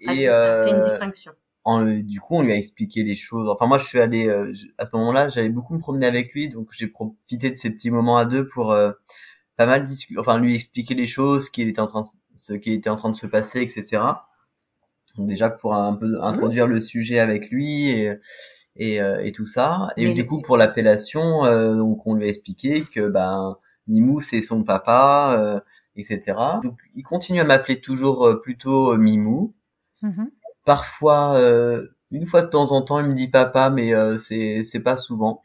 [0.00, 1.32] Et, a fait une euh, distinction.
[1.64, 3.48] en- du coup, on lui a expliqué les choses.
[3.48, 6.32] Enfin, moi, je suis allé euh, je- à ce moment-là, j'allais beaucoup me promener avec
[6.34, 8.92] lui, donc j'ai profité de ces petits moments à deux pour euh,
[9.56, 12.54] pas mal discuter, enfin lui expliquer les choses, ce qui était en train, de- ce
[12.54, 14.26] qui était en train de se passer, etc.
[15.16, 18.14] Donc déjà pour un peu introduire le sujet avec lui et
[18.76, 19.88] et, euh, et tout ça.
[19.96, 23.56] Et Mais du coup, pour l'appellation, euh, donc on lui a expliqué que ben
[23.88, 25.60] Mimou c'est son papa, euh,
[25.96, 26.36] etc.
[26.62, 29.54] Donc il continue à m'appeler toujours euh, plutôt Mimou
[30.64, 34.62] parfois euh, une fois de temps en temps il me dit papa mais euh, c'est
[34.62, 35.42] c'est pas souvent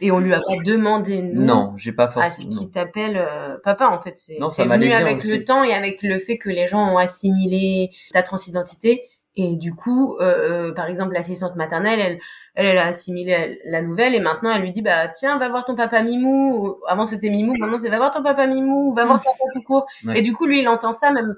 [0.00, 2.70] Et on lui a pas demandé nous non j'ai pas à ce forcément qui non.
[2.70, 4.16] t'appelle euh, papa en fait.
[4.16, 5.28] C'est venu avec aussi.
[5.30, 9.04] le temps et avec le fait que les gens ont assimilé ta transidentité.
[9.36, 12.18] Et du coup, euh, euh, par exemple, l'assistante maternelle, elle,
[12.54, 15.64] elle, elle a assimilé la nouvelle et maintenant elle lui dit bah tiens va voir
[15.64, 16.66] ton papa Mimou.
[16.68, 19.38] Ou- Avant c'était Mimou, maintenant c'est va voir ton papa Mimou, ou va voir papa
[19.52, 19.86] tout court.
[20.06, 20.18] Ouais.
[20.18, 21.34] Et du coup lui il entend ça même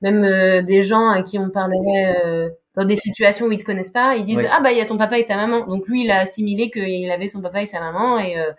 [0.00, 3.64] même euh, des gens à qui on parlerait euh, dans des situations où ils te
[3.64, 4.48] connaissent pas, ils disent Ouais.
[4.50, 5.66] ah bah il y a ton papa et ta maman.
[5.66, 8.52] Donc lui il a assimilé qu'il avait son papa et sa maman et euh,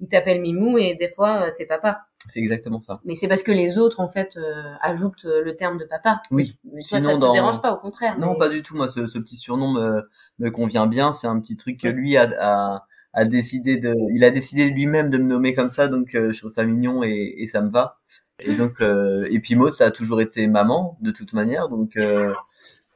[0.00, 2.00] il t'appelle Mimou et des fois euh, c'est papa.
[2.28, 3.00] C'est exactement ça.
[3.04, 6.20] Mais c'est parce que les autres en fait euh, ajoutent euh, le terme de papa.
[6.30, 6.58] oui.
[6.64, 8.18] Mais toi Sinon, ça te dans- dérange pas au contraire.
[8.18, 8.74] non mais- pas du tout.
[8.76, 10.08] Moi ce, ce petit surnom me
[10.38, 11.12] me convient bien.
[11.12, 15.10] C'est un petit truc que lui a a, a décidé de il a décidé lui-même
[15.10, 15.88] de me nommer comme ça.
[15.88, 17.98] Donc euh, je trouve ça mignon et, et ça me va.
[18.40, 21.68] Et donc euh, et puis Maud ça a toujours été maman de toute manière.
[21.68, 22.32] Donc euh,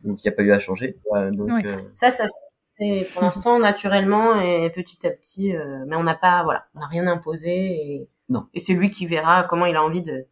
[0.04, 0.96] donc il n'y a pas eu à changer.
[1.10, 1.66] Ouais, donc Ouais.
[1.66, 2.24] euh, Ça ça
[2.80, 6.80] c'est pour l'instant naturellement et petit à petit euh, mais on n'a pas voilà, on
[6.80, 8.46] n'a rien imposé et Non.
[8.54, 10.26] et c'est lui qui verra comment il a envie de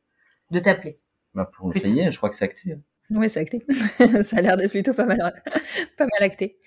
[0.51, 0.99] de t'appeler.
[1.35, 2.81] bah, pour essayer je crois que c'est acté hein.
[3.11, 3.65] Oui, c'est acté.
[4.25, 5.19] ça a l'air d'être plutôt pas mal,
[5.97, 6.59] pas mal acté.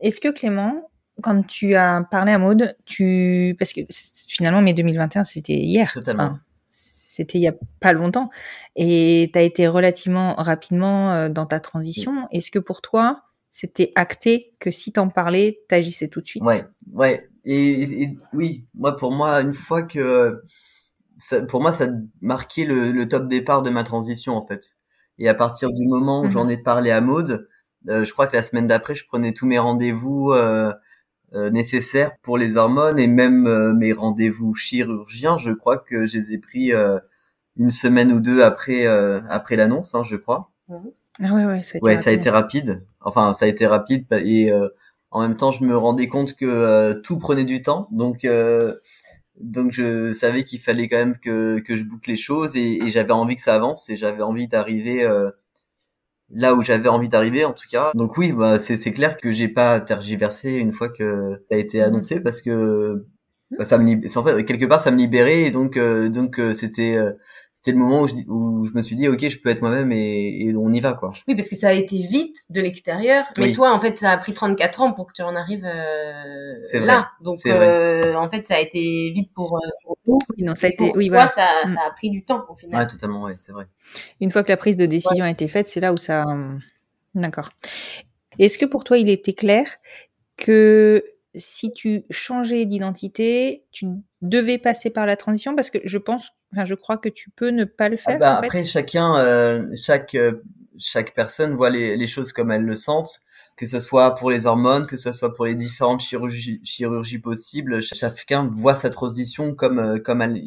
[0.00, 0.90] Est-ce que Clément,
[1.22, 3.80] quand tu as parlé à Maude, tu parce que
[4.28, 6.38] finalement mai 2021 c'était hier, Totalement.
[6.68, 8.28] c'était il y a pas longtemps,
[8.76, 12.28] et tu as été relativement rapidement euh, dans ta transition.
[12.30, 13.22] Est-ce que pour toi
[13.56, 17.28] c'était acté que si t'en parlais, t'agissais tout de suite Ouais, ouais.
[17.44, 20.42] Et, oui, moi pour moi une fois que
[21.18, 21.86] ça, pour moi ça
[22.20, 24.70] marquait le, le top départ de ma transition en fait.
[25.18, 26.30] Et à partir du moment où Mhm.
[26.30, 27.48] j'en ai parlé à Maude,
[27.88, 30.72] euh, je crois que la semaine d'après je prenais tous mes rendez-vous euh,
[31.34, 35.38] euh, nécessaires pour les hormones et même euh, mes rendez-vous chirurgiens.
[35.38, 36.98] Je crois que je les ai pris euh,
[37.56, 40.50] une semaine ou deux après euh, après l'annonce, hein, je crois.
[41.20, 42.12] Ah ouais, ouais, ça a été Ouais, ça a rapide.
[42.12, 42.84] été rapide.
[43.00, 44.68] Enfin, ça a été rapide pa- et euh,
[45.10, 48.74] en même temps, je me rendais compte que euh, tout prenait du temps, donc euh,
[49.40, 52.90] donc je savais qu'il fallait quand même que que je boucle les choses et, et
[52.90, 55.30] j'avais envie que ça avance et j'avais envie d'arriver euh,
[56.30, 57.92] là où j'avais envie d'arriver en tout cas.
[57.94, 61.58] Donc oui, bah c'est c'est clair que j'ai pas tergiversé une fois que ça a
[61.58, 61.82] été Mhm.
[61.82, 63.04] annoncé parce que bah,
[63.62, 66.38] ça me lib- c'est en fait quelque part ça me libérait et donc euh, donc
[66.40, 67.12] euh, c'était euh,
[67.52, 69.60] c'était le moment où je, dis- où je me suis dit ok je peux être
[69.62, 71.10] moi-même et, et on y va quoi.
[71.28, 73.52] Oui, parce que ça a été vite de l'extérieur, mais Oui.
[73.52, 76.80] toi, en fait, ça a pris 34 ans pour que tu en arrives euh, là.
[76.80, 79.60] vrai, Donc, euh, en fait, ça a été vite pour, euh,
[80.04, 80.18] pour.
[80.36, 81.28] Oui, non, ça a été, oui, toi, voilà.
[81.28, 81.74] ça, Mm.
[81.74, 82.80] ça a pris du temps au final.
[82.80, 83.66] Ouais totalement ouais c'est vrai.
[84.20, 86.24] Une fois que la prise de décision a été faite, c'est là où ça.
[86.26, 86.60] hum,
[87.14, 87.50] D'accord.
[88.40, 89.66] Est-ce que pour toi, il était clair
[90.36, 93.86] que si tu changeais d'identité, tu
[94.22, 97.48] devais passer par la transition Parce que je pense, enfin, je crois que tu peux
[97.50, 98.20] ne pas le Ah faire.
[98.20, 98.54] bah, en fait.
[98.54, 100.42] après chacun euh, chaque euh,
[100.78, 103.20] chaque personne voit les, les choses comme elle le sentent
[103.56, 107.82] que ce soit pour les hormones que ce soit pour les différentes chirurgies chirurgies possibles
[107.82, 110.42] ch- chacun voit sa transition comme euh, comme elle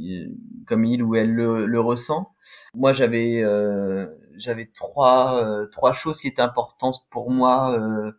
[0.67, 2.31] comme il ou elle le, le ressent
[2.75, 8.11] moi j'avais euh, j'avais trois trois choses qui étaient importantes pour moi euh,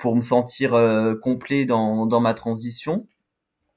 [0.00, 3.06] pour me sentir euh, complet dans dans ma transition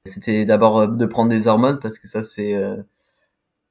[0.05, 2.77] c'était d'abord euh, de prendre des hormones parce que ça c'est euh,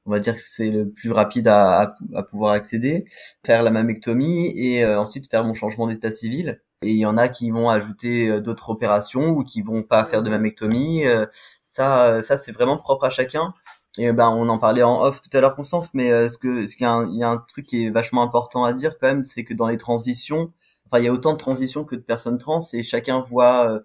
[0.07, 3.07] on va dire que c'est le plus rapide à, à, pouvoir accéder,
[3.45, 6.61] faire la mammectomie et euh, ensuite faire mon changement d'état civil.
[6.83, 10.05] Et il y en a qui vont ajouter euh, d'autres opérations ou qui vont pas
[10.05, 11.07] faire de mammectomie.
[11.07, 11.27] Euh,
[11.61, 13.55] ça, ça c'est vraiment propre à chacun.
[13.99, 16.77] Et ben on en parlait en off tout à l'heure Constance, mais ce que ce
[16.77, 18.99] qu'il y a un, il y a un truc qui est vachement important à dire
[18.99, 20.51] quand même, c'est que dans les transitions,
[20.93, 23.83] enfin il y a autant de transitions que de personnes trans et chacun voit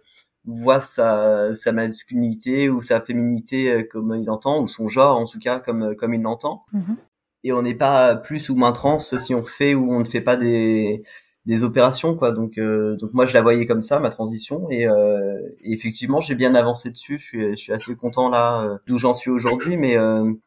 [0.47, 5.25] voit sa, sa masculinité ou sa féminité euh, comme il l'entend, ou son genre en
[5.25, 6.63] tout cas comme, euh, comme il l'entend.
[6.71, 6.95] Mhm.
[7.43, 10.21] Et on n'est pas plus ou moins trans si on fait ou on ne fait
[10.21, 11.03] pas des,
[11.45, 12.31] des opérations quoi.
[12.31, 16.19] Donc, euh, donc moi je la voyais comme ça ma transition et, euh, et effectivement
[16.19, 17.19] j'ai bien avancé dessus.
[17.19, 19.97] Je suis, je suis assez content là d'où j'en suis aujourd'hui, mais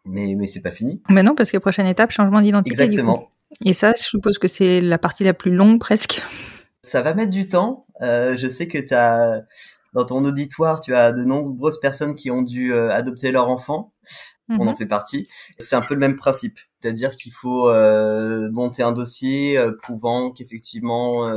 [0.05, 1.01] mais mais c'est pas fini.
[1.09, 2.83] Mais non parce que prochaine étape changement d'identité.
[2.83, 3.31] Exactement.
[3.65, 6.23] Et ça je suppose que c'est la partie la plus longue presque.
[6.83, 7.87] Ça va mettre du temps.
[8.01, 9.45] je sais que tu as
[9.93, 13.93] dans ton auditoire, tu as de nombreuses personnes qui ont dû euh, adopter leur enfant.
[14.53, 14.77] On en mhm.
[14.77, 15.29] fait partie.
[15.61, 20.33] C'est un peu le même principe, c'est-à-dire qu'il faut euh, monter un dossier euh, prouvant
[20.33, 21.33] qu'effectivement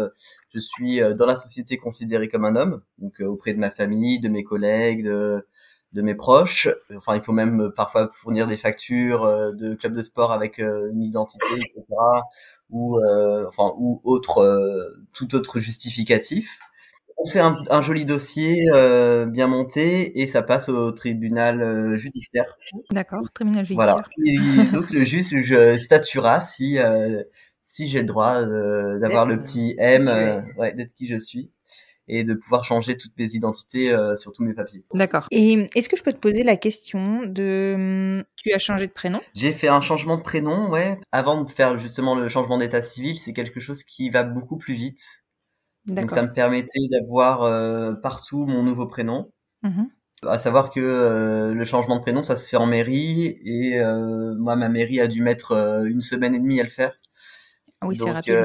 [0.49, 4.29] je suis dans la société considéré comme un homme, donc auprès de ma famille, de
[4.29, 5.47] mes collègues, de,
[5.93, 6.67] de mes proches.
[6.95, 11.53] Enfin, il faut même parfois fournir des factures de club de sport avec une identité,
[11.53, 11.85] etc.
[12.73, 12.99] ou
[13.47, 16.59] enfin ou autre tout autre justificatif
[17.17, 22.57] on fait un, joli dossier euh, bien monté et ça passe au tribunal euh, judiciaire.
[22.91, 23.95] D'accord, tribunal judiciaire.
[23.95, 24.03] Voilà.
[24.25, 27.23] Et donc le juge je statuera si euh,
[27.63, 30.07] si j'ai le droit d'avoir le petit M,
[30.57, 31.49] ouais, d'être qui je suis
[32.07, 34.83] et de pouvoir changer toutes mes identités sur tous mes papiers.
[34.93, 35.27] D'accord.
[35.31, 38.91] Et est-ce que je peux te poser la question de hum, tu as changé de
[38.91, 39.21] prénom?
[39.33, 40.99] J'ai fait un changement de prénom, ouais.
[41.11, 44.73] Avant de faire justement le changement d'état civil, c'est quelque chose qui va beaucoup plus
[44.73, 45.23] vite
[45.85, 49.31] donc ça me permettait d'avoir euh, partout mon nouveau prénom.
[49.61, 49.83] Mmh
[50.25, 54.33] à savoir que euh, le changement de prénom, ça se fait en mairie et euh,
[54.35, 55.51] moi, ma mairie a dû mettre
[55.85, 56.93] une semaine et demie à le faire.
[57.81, 58.41] Ah oui, c'est rapide.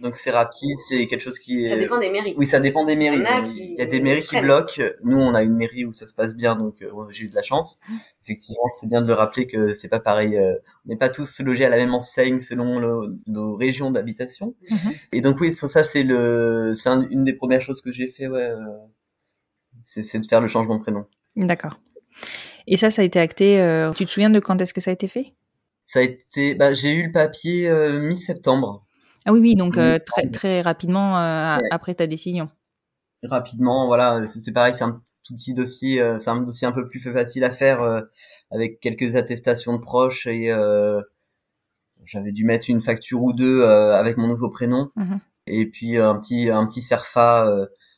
[0.00, 1.68] Donc c'est rapide, c'est quelque chose qui est...
[1.68, 2.34] Ça dépend des mairies.
[2.36, 3.24] Oui, ça dépend des mairies.
[3.56, 4.82] Il, y a des mairies qui bloquent.
[5.02, 7.34] Nous, on a une mairie où ça se passe bien, donc euh, j'ai eu de
[7.34, 7.80] la chance.
[8.24, 10.36] Effectivement, c'est bien de le rappeler que c'est pas pareil.
[10.36, 10.54] Euh,
[10.86, 12.80] on n'est pas tous logés à la même enseigne selon
[13.26, 14.54] nos régions d'habitation.
[14.70, 14.92] Mhm.
[15.12, 18.28] Et donc oui, sur ça, c'est le, c'est une des premières choses que j'ai fait.
[18.28, 18.56] Ouais, euh,
[19.84, 21.06] c'est de faire le changement de prénom.
[21.34, 21.80] D'accord.
[22.66, 23.56] Et ça, ça a été acté.
[23.96, 25.34] tu te souviens de quand est-ce que ça a été fait?
[25.80, 26.54] Ça a été.
[26.54, 28.84] Bah, j'ai eu le papier mi-septembre.
[29.28, 32.48] Ah oui, oui, donc euh, très, très rapidement euh, après ta décision.
[33.22, 36.86] Rapidement, voilà, c'est pareil, c'est un tout petit dossier, euh, c'est un dossier un peu
[36.86, 38.06] plus facile à faire
[38.50, 40.50] avec quelques attestations de proches et
[42.06, 44.90] j'avais dû mettre une facture ou deux avec mon nouveau prénom.
[44.96, 45.16] Mmh
[45.50, 47.50] et puis un petit un petit serfa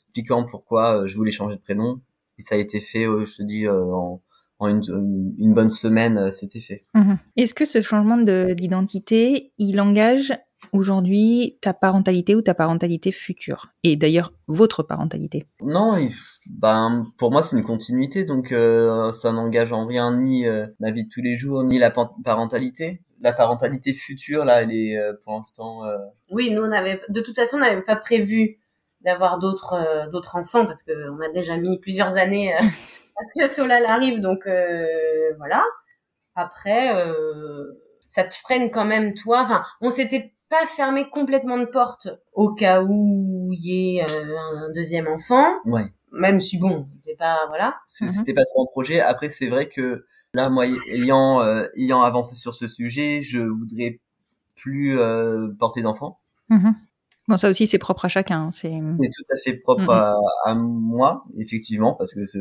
[0.07, 2.01] expliquant pourquoi je voulais changer de prénom.
[2.39, 4.21] Et ça a été fait, je te dis en
[4.61, 6.85] en une, une, bonne semaine, c'était fait.
[6.95, 10.33] Mmh Est-ce que ce changement d'identité, il engage
[10.73, 13.69] aujourd'hui ta parentalité ou ta parentalité future?
[13.83, 15.47] Et d'ailleurs, votre parentalité?
[15.61, 15.97] Non,
[16.47, 20.91] ben, pour moi, c'est une continuité, donc euh, ça n'engage en rien ni euh, ma
[20.91, 23.03] vie de tous les jours, ni la parentalité.
[23.21, 25.83] La parentalité future, là, elle est euh, pour l'instant...
[26.31, 28.59] Oui, nous, on avait, de toute façon, on n'avait pas prévu
[29.03, 33.87] d'avoir d'autres d'autres enfants, parce qu'on a déjà mis plusieurs années à ce que Solal
[33.87, 34.47] arrive, donc
[35.39, 35.63] voilà.
[36.35, 36.95] Après...
[38.09, 39.43] ça te freine quand même toi.
[39.43, 44.37] Enfin, on s'était pas fermer complètement de porte au cas où il y ait euh,
[44.39, 45.47] un deuxième enfant.
[45.65, 45.87] Ouais.
[46.13, 47.77] Même si bon, c'était pas voilà.
[48.01, 48.11] Mhm.
[48.11, 49.01] C'était pas trop un projet.
[49.01, 54.01] Après, c'est vrai que là, moi, ayant euh, ayant avancé sur ce sujet, je voudrais
[54.57, 56.19] plus euh, porter d'enfant.
[56.49, 56.75] Mhm.
[57.29, 58.47] Bon, ça aussi, c'est propre à chacun.
[58.47, 59.91] Hein, c'est tout à fait propre mhm.
[59.91, 62.39] à, à, moi, effectivement, parce que ce,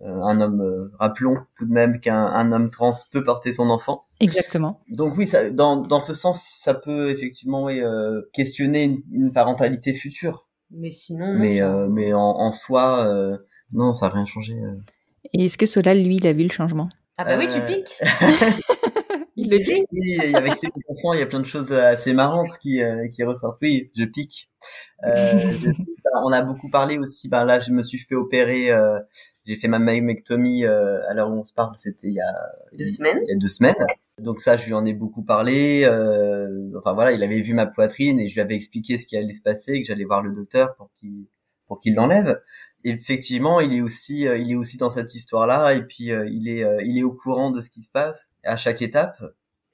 [0.00, 4.06] un homme, euh, rappelons tout de même qu'un homme trans peut porter son enfant.
[4.20, 4.80] Exactement.
[4.88, 9.94] Donc oui, ça, dans, dans ce sens, ça peut effectivement oui, euh, questionner une, parentalité
[9.94, 10.46] future.
[10.70, 11.34] Mais sinon.
[11.34, 13.38] Mais, mais en, en soi,
[13.72, 14.54] non, ça n'a rien changé.
[15.32, 16.88] Et est-ce que Solal, lui, il a vu le changement?
[17.16, 17.96] Ah bah oui, tu piques
[19.44, 22.58] Il le dit Oui, avec ses enfants, il y a plein de choses assez marrantes
[22.62, 22.80] qui,
[23.14, 23.58] qui ressortent.
[23.62, 24.50] Oui, je pique.
[25.04, 25.58] Euh,
[26.22, 27.28] on a beaucoup parlé aussi.
[27.28, 28.70] Ben là, je me suis fait opérer.
[28.70, 28.98] Euh,
[29.44, 31.72] j'ai fait ma mammectomie euh, à l'heure où on se parle.
[31.76, 32.34] C'était il y a
[32.78, 33.18] deux semaines.
[33.24, 33.74] Il y a deux semaines.
[34.18, 35.84] Donc ça, je lui en ai beaucoup parlé.
[35.84, 39.16] Euh, enfin voilà, il avait vu ma poitrine et je lui avais expliqué ce qui
[39.16, 41.26] allait se passer, que j'allais voir le docteur pour qu'il
[41.66, 42.40] pour qu'il l'enlève.
[42.84, 46.98] Effectivement, il est aussi il est aussi dans cette histoire-là et puis il est il
[46.98, 49.22] est au courant de ce qui se passe à chaque étape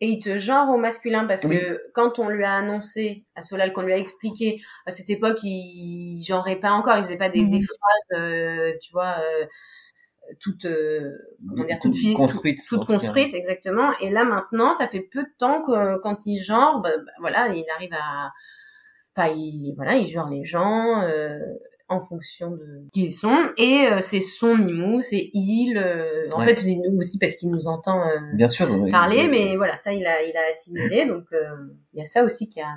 [0.00, 3.72] et il te genre au masculin parce que quand on lui a annoncé à Solal
[3.72, 7.44] qu'on lui a expliqué à cette époque il genrait pas encore il faisait pas des,
[7.44, 7.64] des mhm.
[7.64, 9.44] phrases euh, tu vois euh,
[10.40, 11.10] toute euh,
[11.46, 12.98] comment dire Toute toute, fi- construite, toute, en tout cas.
[12.98, 16.96] construite exactement et là maintenant ça fait peu de temps que quand il genre bah,
[16.96, 18.30] bah, voilà il arrive à
[19.14, 21.38] enfin il voilà il genre les gens euh,
[21.90, 26.40] en fonction de qui ils sont et euh, c'est son mimou c'est il euh, en
[26.40, 26.54] Ouais.
[26.54, 26.64] fait
[26.98, 28.66] aussi parce qu'il nous entend euh, Bien sûr.
[28.70, 28.90] oui.
[28.90, 31.38] parler mais voilà ça il a il a assimilé donc euh,
[31.92, 32.68] il y a ça aussi qui a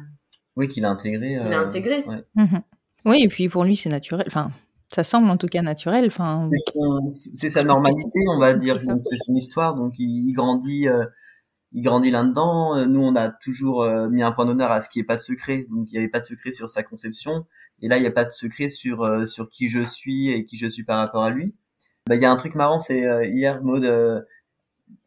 [0.58, 1.38] Oui, qu'il a intégré.
[1.38, 2.24] qu'il a intégré ouais.
[2.36, 2.62] Mhm.
[3.06, 4.24] Oui, et puis pour lui, c'est naturel.
[4.28, 4.50] Enfin,
[4.90, 6.06] ça semble en tout cas naturel.
[6.08, 8.80] Enfin, C'est son- C'est sa normalité, on va dire.
[8.80, 8.94] C'est ça.
[8.94, 9.76] Donc, C'est son histoire.
[9.76, 11.04] Donc il, il grandit, euh,
[11.74, 12.78] il grandit là-dedans.
[12.78, 15.08] Euh, Nous, on a toujours euh, mis un point d'honneur à ce qu'il n'y ait
[15.08, 15.66] pas de secret.
[15.70, 17.46] Donc il n'y avait pas de secret sur sa conception.
[17.82, 20.46] Et là, il n'y a pas de secret sur euh, sur qui je suis et
[20.46, 21.56] qui je suis par rapport à lui.
[22.08, 23.84] Bah, il y a un truc marrant, c'est euh, hier, Maud.
[23.84, 24.22] Euh,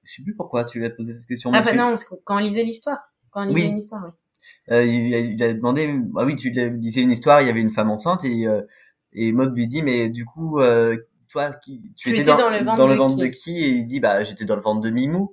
[0.04, 1.50] je sais plus pourquoi tu lui as posé cette question.
[1.52, 2.98] ah bah tu- non parce que quand on lisait l'histoire
[3.30, 3.70] quand on lisait Oui.
[3.70, 4.10] une histoire oui.
[4.70, 7.50] euh, il, a- il a demandé, ah oui, tu lui disais une histoire, il y
[7.50, 8.62] avait une femme enceinte et euh,
[9.12, 10.96] et Maud lui dit, mais du coup, euh,
[11.28, 12.50] toi, qui, tu, Tu étais, étais dans
[12.86, 13.64] le ventre de de qui qui?
[13.64, 15.32] Et il dit, bah, j'étais dans le ventre de Mimou.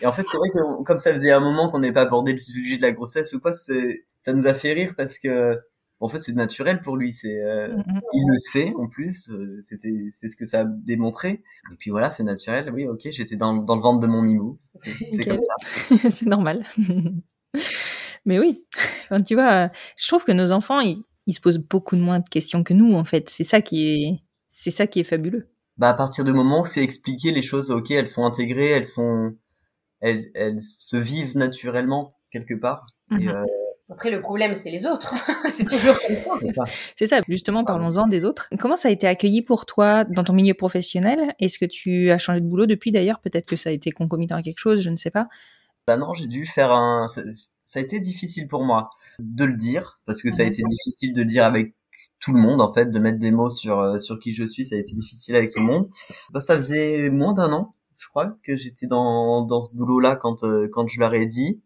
[0.00, 2.32] Et en fait, c'est vrai que comme ça faisait un moment qu'on n'avait pas abordé
[2.32, 5.58] le sujet de la grossesse ou quoi, c'est, ça nous a fait rire parce que,
[6.00, 7.12] en fait, c'est naturel pour lui.
[7.12, 8.00] C'est, euh, Mhm.
[8.12, 9.28] il le sait en plus.
[9.30, 11.42] euh, C'était, c'est ce que ça a démontré.
[11.72, 12.70] Et puis voilà, c'est naturel.
[12.72, 14.58] Oui, ok, j'étais dans, dans le ventre de mon Mimou.
[14.84, 15.54] C'est comme ça.
[16.10, 16.64] c'est normal.
[18.24, 18.64] Mais oui,
[19.10, 22.18] Enfin, tu vois, je trouve que nos enfants, ils, ils se posent beaucoup de moins
[22.20, 23.30] de questions que nous, en fait.
[23.30, 24.20] C'est ça qui est,
[24.50, 25.48] c'est ça qui est fabuleux.
[25.78, 28.84] bah à partir du moment où c'est expliqué les choses ok elles sont intégrées elles
[28.84, 29.34] sont
[30.00, 32.86] elles, elles se vivent naturellement quelque part.
[33.12, 33.28] Et Mhm.
[33.28, 33.44] euh,
[33.90, 35.14] après le problème c'est les autres.
[35.50, 36.30] C'est toujours comme ça.
[36.42, 36.64] C'est ça.
[36.98, 38.48] C'est ça, justement, parlons-en des autres.
[38.58, 41.34] Comment ça a été accueilli pour toi dans ton milieu professionnel?
[41.40, 43.20] Est-ce que tu as changé de boulot depuis d'ailleurs?
[43.20, 45.26] Peut-être que ça a été concomitant à quelque chose, je ne sais pas.
[45.86, 47.22] bah non j'ai dû faire un ça,
[47.64, 50.52] ça a été difficile pour moi de le dire parce que ça a Mhm.
[50.52, 51.74] été difficile de le dire avec
[52.20, 54.66] tout le monde en fait de mettre des mots sur euh, sur qui je suis.
[54.66, 55.88] Ça a été difficile avec tout le monde.
[56.30, 60.16] Bah ça faisait moins d'un an je crois que j'étais dans dans ce boulot là
[60.16, 61.60] quand euh, quand je leur ai dit.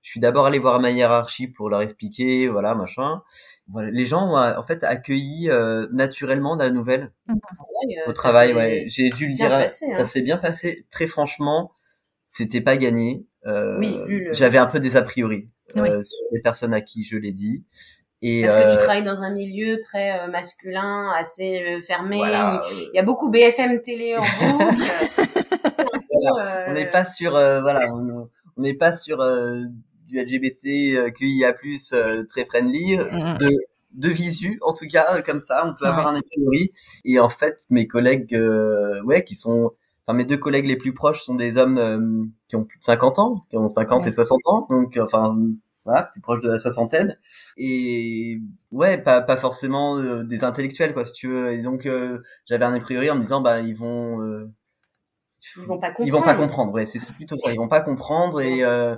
[0.00, 3.22] Je suis d'abord allé voir ma hiérarchie pour leur expliquer voilà machin.
[3.68, 7.12] Voilà les gens ont en fait accueilli euh, naturellement la nouvelle.
[7.28, 7.34] Ouais,
[7.98, 8.84] euh, au ça, travail ouais.
[8.86, 10.04] J'ai dû le dire passé, ça hein.
[10.04, 10.86] s'est bien passé.
[10.90, 11.72] Très franchement
[12.28, 13.26] c'était pas gagné.
[13.46, 15.88] Euh, Oui, le- j'avais un peu des a priori euh, Oui.
[16.04, 17.64] sur les personnes à qui je l'ai dit.
[18.20, 22.16] Et parce que euh, tu travailles dans un milieu très euh, masculin assez euh, fermé.
[22.18, 24.74] Voilà, il y a beaucoup BFM télé en boucle
[26.20, 26.66] Voilà.
[26.68, 28.28] Euh, on n'est pas sur euh, voilà on
[28.62, 29.62] n'est pas sur euh,
[30.08, 31.54] du LGBT euh, QIA+
[31.92, 33.38] euh, très friendly Mhm.
[33.38, 33.50] de
[33.94, 35.90] de visu en tout cas euh, comme ça on peut Ouais.
[35.90, 36.72] avoir un a priori
[37.04, 39.72] et en fait mes collègues euh, ouais qui sont
[40.06, 42.84] enfin mes deux collègues les plus proches sont des hommes euh, qui ont plus de
[42.84, 44.08] 50 ans qui ont 50 Ouais.
[44.10, 45.36] et 60 ans donc euh, enfin
[45.84, 47.16] voilà plus proches de la soixantaine
[47.56, 48.38] et
[48.72, 52.64] ouais pas pas forcément euh, des intellectuels quoi si tu veux et donc euh, j'avais
[52.66, 54.50] un a priori en me disant bah ils vont euh,
[55.56, 56.72] ils vont pas comprendre ils vont pas comprendre.
[56.72, 57.52] ouais c'est plutôt ça.
[57.52, 58.96] Ils vont pas comprendre et euh,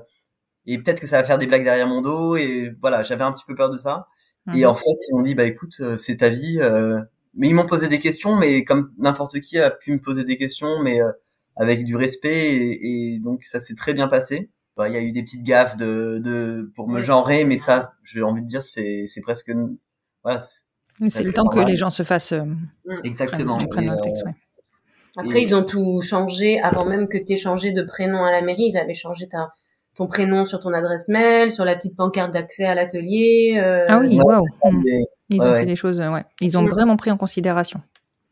[0.66, 3.32] et peut-être que ça va faire des blagues derrière mon dos et voilà j'avais un
[3.32, 4.06] petit peu peur de ça.
[4.54, 4.66] Et Mhm.
[4.66, 7.00] en fait ils m'ont dit bah écoute euh, c'est ta vie euh,
[7.34, 10.36] mais ils m'ont posé des questions mais comme n'importe qui a pu me poser des
[10.36, 11.12] questions mais euh,
[11.56, 14.50] avec du respect et, et donc ça s'est très bien passé.
[14.76, 17.92] Bah, il y a eu des petites gaffes de, de pour me genrer mais ça
[18.04, 19.52] j'ai envie de dire c'est c'est presque
[20.22, 20.40] voilà
[21.08, 22.32] c'est le temps que les gens se fassent.
[22.32, 22.44] euh,
[23.04, 24.34] exactement prennent, prennent Et, le texte, ouais.
[25.16, 28.30] Après Et- ils ont tout changé avant même que tu aies changé de prénom à
[28.30, 29.50] la mairie ils avaient changé ta
[29.96, 33.98] ton prénom sur ton adresse mail sur la petite pancarte d'accès à l'atelier euh, Ah
[33.98, 34.44] oui, waouh.
[34.86, 35.60] Et- Ils ont ouais.
[35.60, 36.24] fait des choses, ouais.
[36.40, 37.80] Ils ont vraiment pris en considération.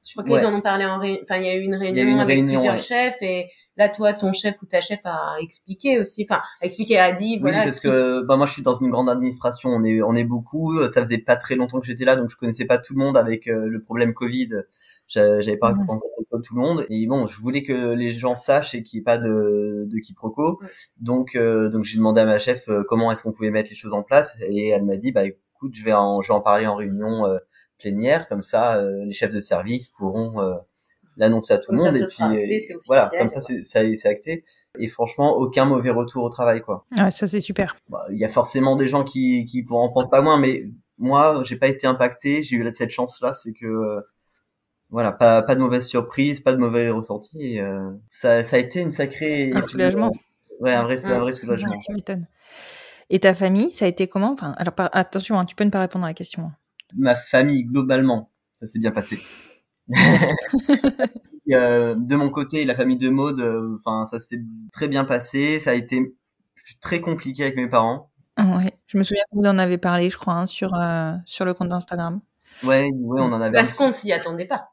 [0.09, 0.45] Je crois qu'ils Ouais.
[0.47, 1.21] en ont parlé en réunion.
[1.23, 2.81] Enfin, il y a eu une réunion eu une avec réunion, plusieurs ouais.
[2.81, 6.27] chefs et là, toi, ton chef ou ta chef a expliqué aussi.
[6.29, 7.59] Enfin, a expliqué, a dit, Oui, voilà.
[7.65, 10.25] parce qui- que bah moi je suis dans une grande administration, on est on est
[10.25, 13.01] beaucoup, ça faisait pas très longtemps que j'étais là donc je connaissais pas tout le
[13.05, 14.49] monde avec euh, le problème Covid.
[15.09, 15.87] J'a- J'avais pas Mhm.
[15.87, 16.09] rencontré
[16.45, 19.05] tout le monde et bon, je voulais que les gens sachent et qu'il n'y ait
[19.05, 20.59] pas de de quiproquo.
[20.63, 20.69] Ouais.
[21.01, 23.77] Donc euh, donc j'ai demandé à ma chef euh, comment est-ce qu'on pouvait mettre les
[23.77, 26.41] choses en place et elle m'a dit bah écoute, je vais en je vais en
[26.43, 27.39] parler en réunion euh,
[27.79, 30.55] plénière comme ça euh, les chefs de service pourront euh,
[31.17, 33.41] l'annoncer à tout le Comme monde et sera puis acté, euh, officiel, voilà, comme ça
[33.41, 34.45] c'est ça c'est acté
[34.79, 37.77] et franchement aucun mauvais retour au travail quoi Ouais, ça c'est super.
[37.89, 40.65] bah, il y a forcément des gens qui qui pourront en prendre pas moins mais
[40.99, 44.01] moi j'ai pas été impacté j'ai eu cette chance là c'est que euh,
[44.91, 48.59] voilà pas pas de mauvaise surprise pas de mauvais ressenti et euh, ça ça a
[48.59, 50.13] été une sacrée Un soulagement.
[50.61, 52.27] ouais un vrai un vrai soulagement Ouais, tu m'étonnes.
[53.11, 54.33] Et ta famille, ça a été comment?
[54.33, 56.43] Enfin, Alors par- attention, hein, tu peux ne pas répondre à la question.
[56.45, 56.53] hein.
[56.97, 59.19] Ma famille globalement ça s'est bien passé
[59.91, 59.95] Et,
[61.55, 64.41] euh, de mon côté la famille de Maud euh, enfin ça s'est
[64.73, 66.15] très bien passé ça a été
[66.81, 68.73] très compliqué avec mes parents Ah ouais.
[68.87, 71.55] Je me souviens que vous en avez parlé, je crois, hein, sur, euh, sur le
[71.55, 72.21] compte d'Instagram.
[72.65, 74.71] ouais ouais on en avait Parce qu'on s'y attendait pas.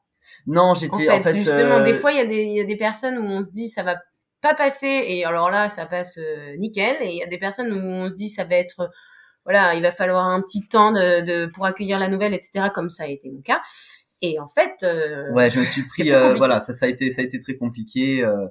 [0.48, 2.54] Non, En j'étais fait, en fait, justement, euh, des fois, il y, a des- il
[2.56, 3.96] y a des personnes où on se dit ça va
[4.42, 6.96] pas passer, et alors là, ça passe euh, nickel.
[7.02, 8.88] Et il y a des personnes où on se dit ça va être, euh,
[9.46, 12.70] voilà, il va falloir un petit temps de, de pour accueillir la nouvelle, etc.
[12.74, 13.62] Comme ça a été mon cas.
[14.22, 17.12] Et en fait, euh, Ouais, je me suis pris, euh, voilà, ça, ça a été,
[17.12, 18.24] ça a été très compliqué.
[18.24, 18.48] euh,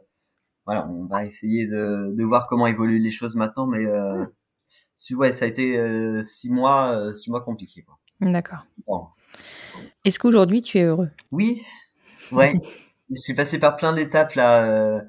[0.67, 4.25] voilà, on va essayer de, de voir comment évoluent les choses maintenant, mais euh,
[4.97, 7.83] si- ouais, ça a été euh, six mois, euh, six mois compliqués.
[7.83, 7.99] Quoi.
[8.21, 8.67] D'accord.
[8.87, 9.09] Bon.
[10.05, 11.11] Est-ce qu'aujourd'hui tu es heureux?
[11.33, 11.63] Oui,
[12.33, 12.55] ouais,
[13.11, 15.01] je suis passé par plein d'étapes là euh,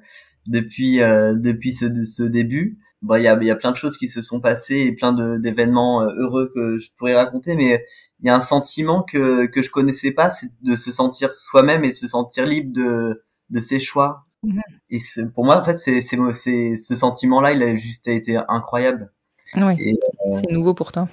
[0.48, 2.78] depuis euh, depuis ce, ce début.
[3.02, 4.92] Bon, il y a, il y a plein de choses qui se sont passées et
[4.92, 7.84] plein de- d'événements euh, heureux que je pourrais raconter, mais
[8.20, 11.84] il y a un sentiment que que je connaissais pas, c'est de se sentir soi-même
[11.84, 14.24] et de se sentir libre de de ses choix.
[14.42, 14.62] Mhm.
[14.90, 14.98] Et
[15.34, 19.12] pour moi, en fait, c'est c'est c'est ce sentiment-là, il a juste été incroyable.
[19.56, 19.74] Oui.
[19.78, 19.98] Et,
[20.36, 21.08] C'est nouveau pour toi.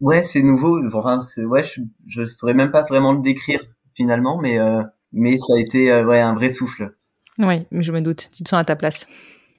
[0.00, 0.80] Ouais, c'est nouveau.
[0.92, 3.60] Enfin, c'est ouais, je je saurais même pas vraiment le décrire
[3.94, 4.82] finalement, mais euh,
[5.12, 6.95] mais ça a été euh, ouais un vrai souffle.
[7.38, 8.30] Oui, mais je me doute.
[8.32, 9.06] Tu te sens à ta place.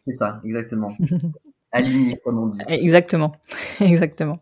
[0.05, 0.95] C'est ça, exactement.
[1.71, 2.59] Aligné, comme on dit.
[2.67, 3.33] Exactement.
[3.81, 4.39] Exactement.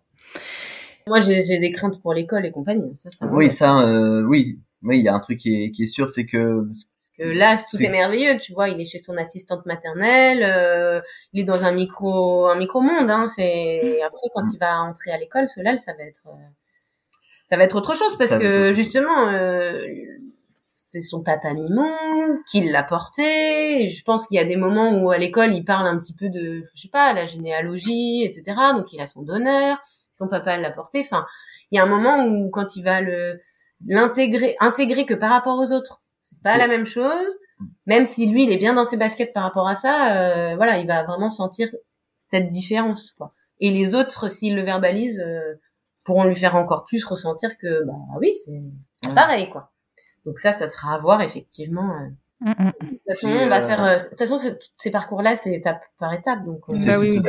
[1.07, 2.95] moi, j'ai j'ai des craintes pour l'école et compagnie.
[2.95, 5.83] Ça, ça Oui, ça, euh, oui, oui, il y a un truc qui est qui
[5.83, 8.69] est sûr, c'est que Parce que là, tout est merveilleux, tu vois.
[8.69, 11.01] Il est chez son assistante maternelle, euh,
[11.33, 13.09] il est dans un micro, un micro monde.
[13.09, 16.47] Hein, c'est après quand il va entrer à l'école, cela, ça va être, euh,
[17.49, 19.83] ça va être autre chose parce Ça que justement, euh,
[21.01, 23.83] c'est son papa Mimon qui l'a porté.
[23.83, 26.13] Et je pense qu'il y a des moments où à l'école, il parle un petit
[26.15, 28.55] peu de, je sais pas, la généalogie, etc.
[28.73, 29.77] Donc il a son donneur,
[30.13, 31.01] son papa l'a porté.
[31.01, 31.25] Enfin,
[31.71, 33.39] il y a un moment où quand il va le
[33.85, 37.27] l'intégrer, intégrer que par rapport aux autres, c'est pas la même chose.
[37.85, 40.77] Même si lui, il est bien dans ses baskets par rapport à ça, euh, voilà,
[40.79, 41.69] il va vraiment sentir
[42.29, 43.33] cette différence, quoi.
[43.59, 45.53] Et les autres, s'ils le verbalisent, euh,
[46.03, 49.15] pourront lui faire encore plus ressentir que, bah oui, c'est c'est Ouais.
[49.15, 49.71] pareil, quoi.
[50.25, 51.89] Donc ça, ça sera à voir effectivement.
[51.91, 52.09] euh.
[52.41, 52.71] Mm, mm.
[52.81, 53.83] De toute façon, on va faire.
[53.83, 54.37] euh, de toute façon,
[54.77, 56.61] ces parcours-là, c'est étape par étape, donc.
[56.69, 57.19] euh, Bah oui,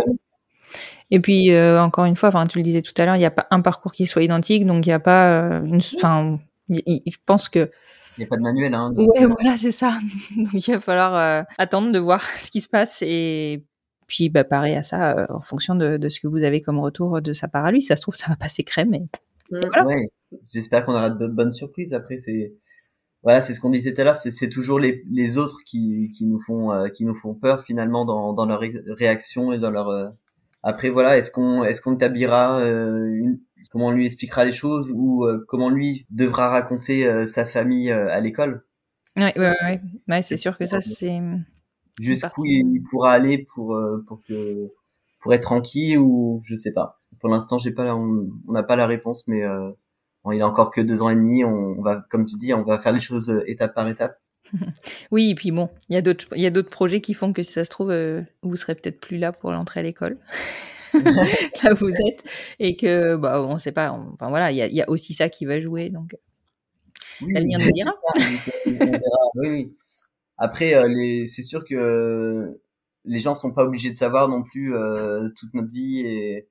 [1.10, 3.24] Et puis euh, encore une fois, enfin tu le disais tout à l'heure, il n'y
[3.24, 5.80] a pas un parcours qui soit identique, donc il n'y a pas euh, une.
[5.96, 6.38] Enfin,
[6.68, 7.70] je pense que
[8.18, 8.90] Il n'y a pas de manuel, hein.
[8.90, 9.98] donc, ouais, voilà, c'est ça.
[10.36, 13.62] Donc il va falloir euh, attendre de voir ce qui se passe et
[14.08, 16.78] puis bah pareil à ça euh, en fonction de, de ce que vous avez comme
[16.80, 17.80] retour de sa part à lui.
[17.82, 18.94] Si ça se trouve, ça va passer crème.
[18.94, 19.00] Et...
[19.00, 19.08] Mm.
[19.50, 19.84] voilà.
[19.86, 20.08] Ouais,
[20.52, 21.92] j'espère qu'on aura de bo- bonnes surprises.
[21.94, 22.52] Après, c'est
[23.26, 26.26] voilà, c'est ce qu'on disait tout à l'heure, c'est toujours les, les autres qui, qui
[26.26, 29.70] nous font euh, qui nous font peur finalement dans, dans leur ré- réaction et dans
[29.72, 29.88] leur.
[29.90, 30.08] euh,
[30.64, 33.40] Après, voilà, est-ce qu'on est-ce qu'on établira euh, une...
[33.70, 37.90] comment on lui expliquera les choses ou euh, comment lui devra raconter euh, sa famille
[37.92, 38.64] euh, à l'école,
[39.16, 40.22] Ouais, ouais, ouais, ouais.
[40.22, 41.20] C'est sûr que ça c'est.
[42.00, 44.68] jusqu'où il, pourra aller pour euh, pour que
[45.20, 47.00] pour être tranquille ou je sais pas.
[47.20, 49.70] Pour l'instant, j'ai pas on n'a pas la réponse, mais euh,
[50.32, 51.44] il a encore que deux ans et demi.
[51.44, 54.20] On, va, comme tu dis, on va faire les choses euh, étape par étape.
[55.10, 57.32] Oui, et puis bon, il y a d'autres, il y a d'autres projets qui font
[57.32, 60.18] que si ça se trouve, euh, vous serez peut-être plus là pour l'entrée à l'école.
[60.94, 62.24] là où vous êtes
[62.58, 64.88] et que bah on sait pas on- enfin voilà il y a, il y a
[64.88, 66.16] aussi ça qui va jouer donc
[67.20, 67.92] Oui, L'avenir nous dira.
[69.34, 69.76] Oui, oui.
[70.38, 72.58] Après, euh, c'est sûr que
[73.04, 76.48] les gens sont pas obligés de savoir non plus euh, toute notre vie et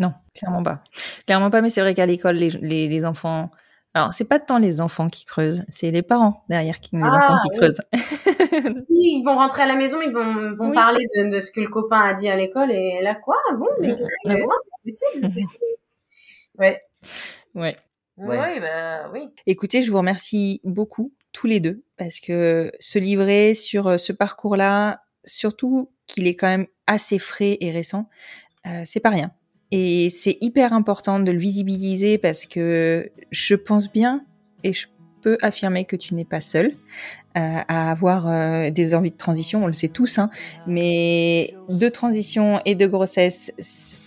[0.00, 0.82] non clairement pas
[1.26, 3.50] clairement pas mais c'est vrai qu'à l'école les, les, les enfants
[3.94, 7.18] alors c'est pas tant les enfants qui creusent c'est les parents derrière qui les Ah,
[7.18, 7.56] enfants qui oui.
[7.58, 7.82] creusent
[8.90, 10.74] Oui, ils vont rentrer à la maison, ils vont, vont Oui.
[10.74, 13.36] parler de, de ce que le copain a dit à l'école et là quoi?
[13.54, 14.48] Bon, mais qu'est-ce Ah que bon
[14.84, 15.46] c'est possible?
[16.58, 16.80] Ouais.
[17.54, 17.76] ouais
[18.16, 18.38] Ouais.
[18.38, 19.28] Oui, bah oui.
[19.46, 24.12] Écoutez, je vous remercie beaucoup tous les deux parce que se livrer sur euh, ce
[24.12, 28.08] parcours-là, surtout qu'il est quand même assez frais et récent,
[28.66, 29.32] euh, c'est pas rien.
[29.72, 34.24] Et c'est hyper important de le visibiliser parce que je pense bien
[34.64, 34.88] et je
[35.20, 36.72] peux affirmer que tu n'es pas seule
[37.36, 40.30] euh, à avoir euh, des envies de transition, on le sait tous, hein,
[40.66, 43.52] mais de transition et de grossesse,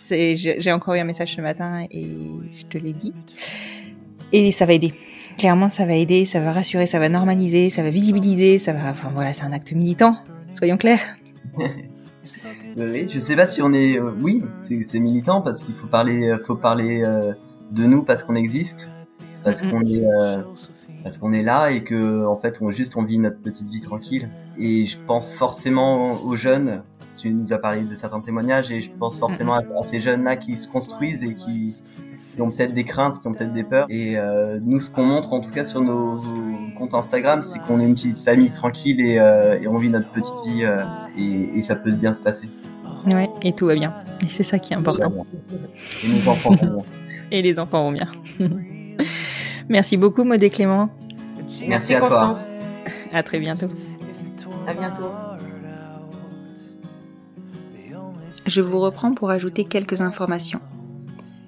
[0.10, 2.18] j'ai encore eu un message ce matin et
[2.52, 3.14] je te l'ai dit.
[4.34, 4.94] Et ça va aider.
[5.38, 8.90] Clairement, ça va aider, ça va rassurer, ça va normaliser, ça va visibiliser, ça va.
[8.90, 10.18] Enfin voilà, c'est un acte militant.
[10.52, 11.18] Soyons clairs.
[12.78, 14.00] Oui, oui, je sais pas si on est.
[14.00, 17.34] euh, oui, c'est militant parce qu'il faut parler, euh, faut parler euh,
[17.72, 18.90] de nous parce qu'on existe,
[19.44, 20.42] parce qu'on est, euh,
[21.04, 23.82] parce qu'on est là et que en fait, on juste on vit notre petite vie
[23.82, 24.30] tranquille.
[24.58, 26.84] Et je pense forcément aux jeunes.
[27.16, 30.36] Tu nous as parlé de certains témoignages et je pense forcément à, à ces jeunes-là
[30.36, 31.82] qui se construisent et qui,
[32.34, 33.86] qui ont peut-être des craintes, qui ont peut-être des peurs.
[33.90, 36.18] Et euh, nous, ce qu'on montre en tout cas sur nos
[36.78, 40.10] comptes Instagram, c'est qu'on est une petite famille tranquille et, euh, et on vit notre
[40.10, 40.84] petite vie euh,
[41.18, 42.50] et, et ça peut bien se passer.
[43.14, 43.94] Ouais, et tout va bien.
[44.22, 45.26] Et c'est ça qui est important.
[46.04, 46.84] Et nos enfants vont bien.
[47.32, 48.08] Et les enfants vont bien.
[49.70, 50.90] Merci beaucoup, Maud et Clément.
[51.68, 52.10] Merci, à toi.
[52.10, 52.48] Constance.
[53.14, 53.68] À très bientôt.
[54.68, 55.12] À bientôt.
[58.46, 60.60] Je vous reprends pour ajouter quelques informations.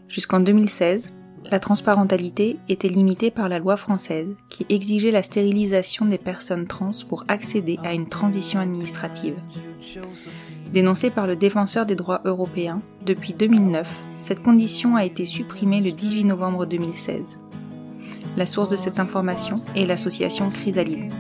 [0.08, 1.10] Jusqu'en 2016,
[1.52, 6.92] la transparentalité était limitée par la loi française qui exigeait la stérilisation des personnes trans
[7.08, 9.36] pour accéder à une transition administrative.
[10.74, 15.92] Dénoncée par le défenseur des droits européens, depuis 2009, cette condition a été supprimée le
[15.92, 17.40] 18 novembre 2016.
[18.38, 21.12] La source de cette information est l'association Chrysalide.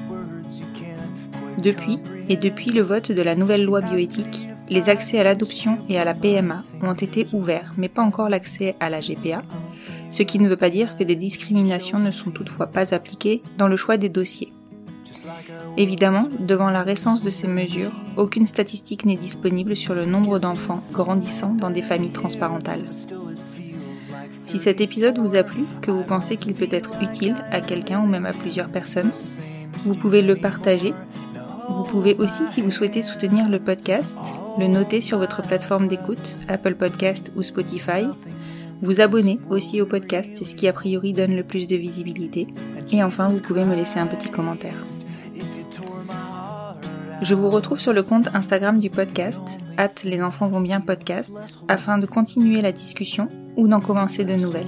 [1.59, 5.99] Depuis, et depuis le vote de la nouvelle loi bioéthique, les accès à l'adoption et
[5.99, 9.43] à la PMA ont été ouverts, mais pas encore l'accès à la GPA,
[10.09, 13.68] ce qui ne veut pas dire que des discriminations ne sont toutefois pas appliquées dans
[13.68, 14.53] le choix des dossiers.
[15.78, 20.82] Évidemment, devant la récence de ces mesures, aucune statistique n'est disponible sur le nombre d'enfants
[20.91, 22.86] grandissant dans des familles transparentales.
[24.41, 28.01] Si cet épisode vous a plu, que vous pensez qu'il peut être utile à quelqu'un
[28.01, 29.11] ou même à plusieurs personnes,
[29.84, 30.93] vous pouvez le partager.
[31.70, 34.18] Vous pouvez aussi, si vous souhaitez soutenir le podcast,
[34.57, 38.05] le noter sur votre plateforme d'écoute, Apple Podcast ou Spotify,
[38.82, 42.47] vous abonner aussi au podcast, c'est ce qui a priori donne le plus de visibilité.
[42.91, 44.76] Et enfin, vous pouvez me laisser un petit commentaire.
[47.22, 51.36] Je vous retrouve sur le compte Instagram du podcast, at les enfants vont bien podcast,
[51.68, 54.66] afin de continuer la discussion ou d'en commencer de nouvelles.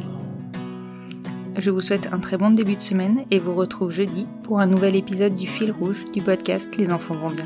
[1.58, 4.68] Je vous souhaite un très bon début de semaine et vous retrouve jeudi pour un
[4.68, 7.46] nouvel épisode du fil rouge du podcast Les enfants vont bien.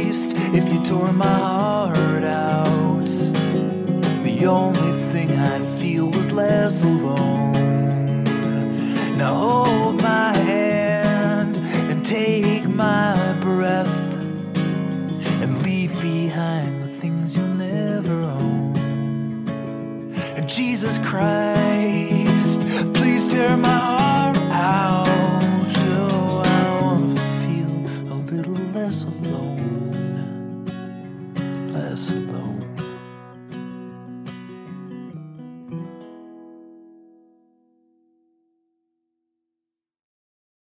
[0.83, 3.05] Tore my heart out.
[4.23, 8.23] The only thing I'd feel was less alone.
[9.17, 11.57] Now hold my hand
[11.89, 13.87] and take my breath
[15.41, 18.75] and leave behind the things you'll never own.
[20.35, 21.60] And Jesus Christ.